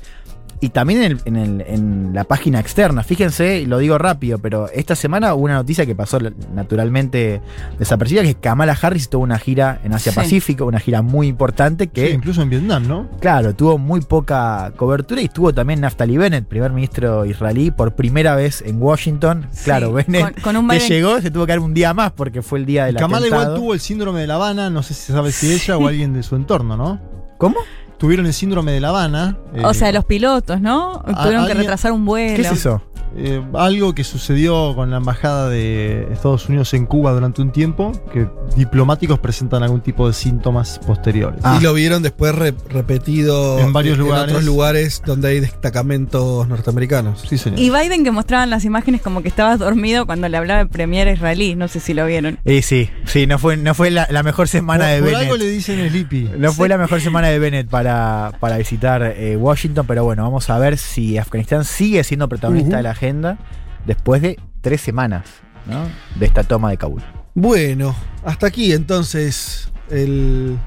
Y 0.59 0.69
también 0.69 1.01
en, 1.03 1.11
el- 1.13 1.21
en 1.25 1.35
el- 1.35 1.61
en 1.67 2.11
la 2.13 2.23
página 2.23 2.59
externa. 2.59 3.03
Fíjense, 3.03 3.61
y 3.61 3.65
lo 3.65 3.77
digo 3.79 3.97
rápido, 3.97 4.37
pero 4.39 4.67
esta 4.73 4.95
semana 4.95 5.33
hubo 5.33 5.45
una 5.45 5.55
noticia 5.55 5.85
que 5.85 5.95
pasó 5.95 6.19
naturalmente 6.53 7.41
desapercibida, 7.79 8.23
que 8.23 8.35
Kamala 8.35 8.77
Harris 8.79 9.09
tuvo 9.09 9.23
una 9.23 9.39
gira 9.39 9.79
en 9.83 9.93
Asia 9.93 10.11
Sí. 10.11 10.15
Pacífico, 10.17 10.65
una 10.65 10.79
gira 10.79 11.01
muy 11.01 11.27
importante 11.27 11.87
que, 11.87 12.07
Sí, 12.09 12.13
incluso 12.13 12.41
en 12.41 12.49
Vietnam, 12.49 12.87
¿no? 12.87 13.09
claro, 13.19 13.53
tuvo 13.55 13.77
muy 13.77 14.01
poca 14.01 14.71
cobertura 14.75 15.21
y 15.21 15.25
estuvo 15.25 15.53
también 15.53 15.81
Naftali 15.81 16.17
Bennett, 16.17 16.45
primer 16.45 16.71
ministro 16.71 17.25
israelí, 17.25 17.71
por 17.71 17.95
primera 17.95 18.35
vez 18.35 18.61
en 18.65 18.81
Washington. 18.81 19.47
Claro, 19.63 19.93
Bennett, 19.93 20.33
con- 20.41 20.43
con 20.43 20.57
un 20.57 20.67
que 20.69 20.77
Biden- 20.77 20.87
llegó, 20.89 21.21
se 21.21 21.31
tuvo 21.31 21.45
que 21.45 21.51
dar 21.53 21.59
un 21.59 21.73
día 21.73 21.93
más 21.93 22.11
porque 22.11 22.41
fue 22.41 22.59
el 22.59 22.65
día 22.65 22.85
del 22.85 22.95
Kamala 22.95 23.27
igual 23.27 23.55
tuvo 23.55 23.73
el 23.73 23.79
síndrome 23.79 24.19
de 24.21 24.27
La 24.27 24.35
Habana, 24.35 24.69
no 24.69 24.83
sé 24.83 24.93
si 24.93 25.01
se 25.07 25.13
sabe 25.13 25.31
si 25.31 25.51
ella 25.51 25.77
o 25.77 25.87
alguien 25.87 26.13
de 26.13 26.23
su 26.23 26.35
entorno, 26.35 26.77
¿no? 26.77 26.99
¿Cómo? 27.37 27.57
Tuvieron 28.01 28.25
el 28.25 28.33
síndrome 28.33 28.71
de 28.71 28.79
La 28.81 28.89
Habana. 28.89 29.37
O 29.63 29.69
eh, 29.69 29.73
sea, 29.75 29.91
los 29.91 30.05
pilotos, 30.05 30.59
¿no? 30.59 31.03
Tuvieron 31.21 31.45
que 31.45 31.53
retrasar 31.53 31.91
un 31.91 32.03
vuelo. 32.03 32.35
¿Qué 32.35 32.41
es 32.41 32.51
eso? 32.51 32.81
eh, 33.15 33.43
algo 33.55 33.93
que 33.93 34.03
sucedió 34.03 34.73
con 34.73 34.89
la 34.89 34.97
embajada 34.97 35.49
de 35.49 36.07
Estados 36.13 36.47
Unidos 36.47 36.73
en 36.73 36.85
Cuba 36.85 37.11
durante 37.11 37.41
un 37.41 37.51
tiempo, 37.51 37.91
que 38.13 38.27
diplomáticos 38.55 39.19
presentan 39.19 39.63
algún 39.63 39.81
tipo 39.81 40.07
de 40.07 40.13
síntomas 40.13 40.79
posteriores. 40.79 41.39
Ah. 41.43 41.57
Y 41.59 41.63
lo 41.63 41.73
vieron 41.73 42.01
después 42.03 42.33
re- 42.33 42.53
repetido 42.69 43.59
En 43.59 43.73
varios 43.73 43.97
en 43.97 44.03
lugares. 44.05 44.29
otros 44.31 44.45
lugares 44.45 45.01
donde 45.05 45.27
hay 45.29 45.39
destacamentos 45.41 46.47
norteamericanos. 46.47 47.21
Sí, 47.27 47.37
señor. 47.37 47.59
Y 47.59 47.69
Biden 47.69 48.03
que 48.03 48.11
mostraban 48.11 48.49
las 48.49 48.65
imágenes 48.65 49.01
como 49.01 49.21
que 49.21 49.27
estabas 49.27 49.59
dormido 49.59 50.05
cuando 50.05 50.27
le 50.29 50.37
hablaba 50.37 50.61
el 50.61 50.69
premier 50.69 51.07
israelí. 51.07 51.55
No 51.55 51.67
sé 51.67 51.79
si 51.79 51.93
lo 51.93 52.05
vieron. 52.05 52.39
Eh, 52.45 52.61
sí, 52.61 52.89
sí, 53.05 53.27
no 53.27 53.37
fue, 53.39 53.57
no 53.57 53.73
fue 53.75 53.91
la, 53.91 54.07
la 54.09 54.23
mejor 54.23 54.47
semana 54.47 54.87
de 54.87 54.99
por, 55.01 55.09
por 55.09 55.11
Bennett. 55.19 55.31
algo 55.33 55.43
le 55.43 55.51
dicen 55.51 55.89
Sleepy. 55.89 56.29
No 56.37 56.53
fue 56.53 56.69
la 56.69 56.77
mejor 56.77 57.01
semana 57.01 57.27
de 57.27 57.39
Bennett 57.39 57.67
para, 57.67 57.90
para 58.39 58.57
visitar 58.57 59.03
eh, 59.03 59.37
Washington, 59.37 59.85
pero 59.87 60.03
bueno, 60.03 60.23
vamos 60.23 60.49
a 60.49 60.57
ver 60.57 60.77
si 60.77 61.17
Afganistán 61.17 61.65
sigue 61.65 62.03
siendo 62.03 62.27
protagonista 62.27 62.77
de 62.77 62.83
la 62.83 62.91
agenda 62.91 63.37
después 63.85 64.21
de 64.21 64.39
tres 64.61 64.81
semanas 64.81 65.23
¿no? 65.65 65.87
de 66.19 66.25
esta 66.25 66.43
toma 66.43 66.69
de 66.69 66.77
Kabul. 66.77 67.01
Bueno, 67.33 67.95
hasta 68.25 68.47
aquí 68.47 68.73
entonces 68.73 69.71
el, 69.89 70.57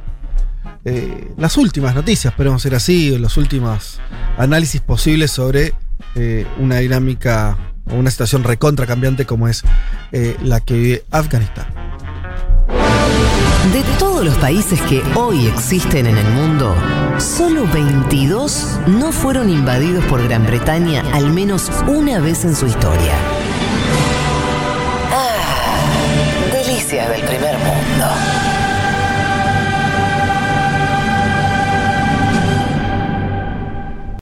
eh, 0.85 1.33
las 1.37 1.57
últimas 1.57 1.95
noticias, 1.95 2.33
esperemos 2.33 2.63
ser 2.63 2.75
así, 2.75 3.17
los 3.19 3.37
últimos 3.37 4.01
análisis 4.37 4.81
posibles 4.81 5.31
sobre 5.31 5.73
eh, 6.15 6.47
una 6.59 6.79
dinámica 6.79 7.57
o 7.91 7.97
una 7.97 8.11
situación 8.11 8.45
recontra 8.45 8.87
cambiante 8.87 9.27
como 9.27 9.49
es 9.49 9.63
eh, 10.13 10.37
la 10.43 10.61
que 10.61 10.75
vive 10.75 11.05
Afganistán. 11.11 11.67
De 13.73 13.83
todos 13.99 14.25
los 14.25 14.37
países 14.37 14.81
que 14.83 15.03
hoy 15.17 15.47
existen 15.47 16.07
en 16.07 16.19
el 16.19 16.29
mundo, 16.29 16.77
solo 17.19 17.67
22 17.73 18.81
no 18.87 19.11
fueron 19.11 19.49
invadidos 19.49 20.05
por 20.05 20.23
Gran 20.23 20.47
Bretaña 20.47 21.03
al 21.13 21.33
menos 21.33 21.71
una 21.89 22.21
vez 22.21 22.45
en 22.45 22.55
su 22.55 22.67
historia. 22.67 23.15
Ah, 25.11 26.53
delicias 26.53 27.09
del 27.09 27.23
primer 27.23 27.57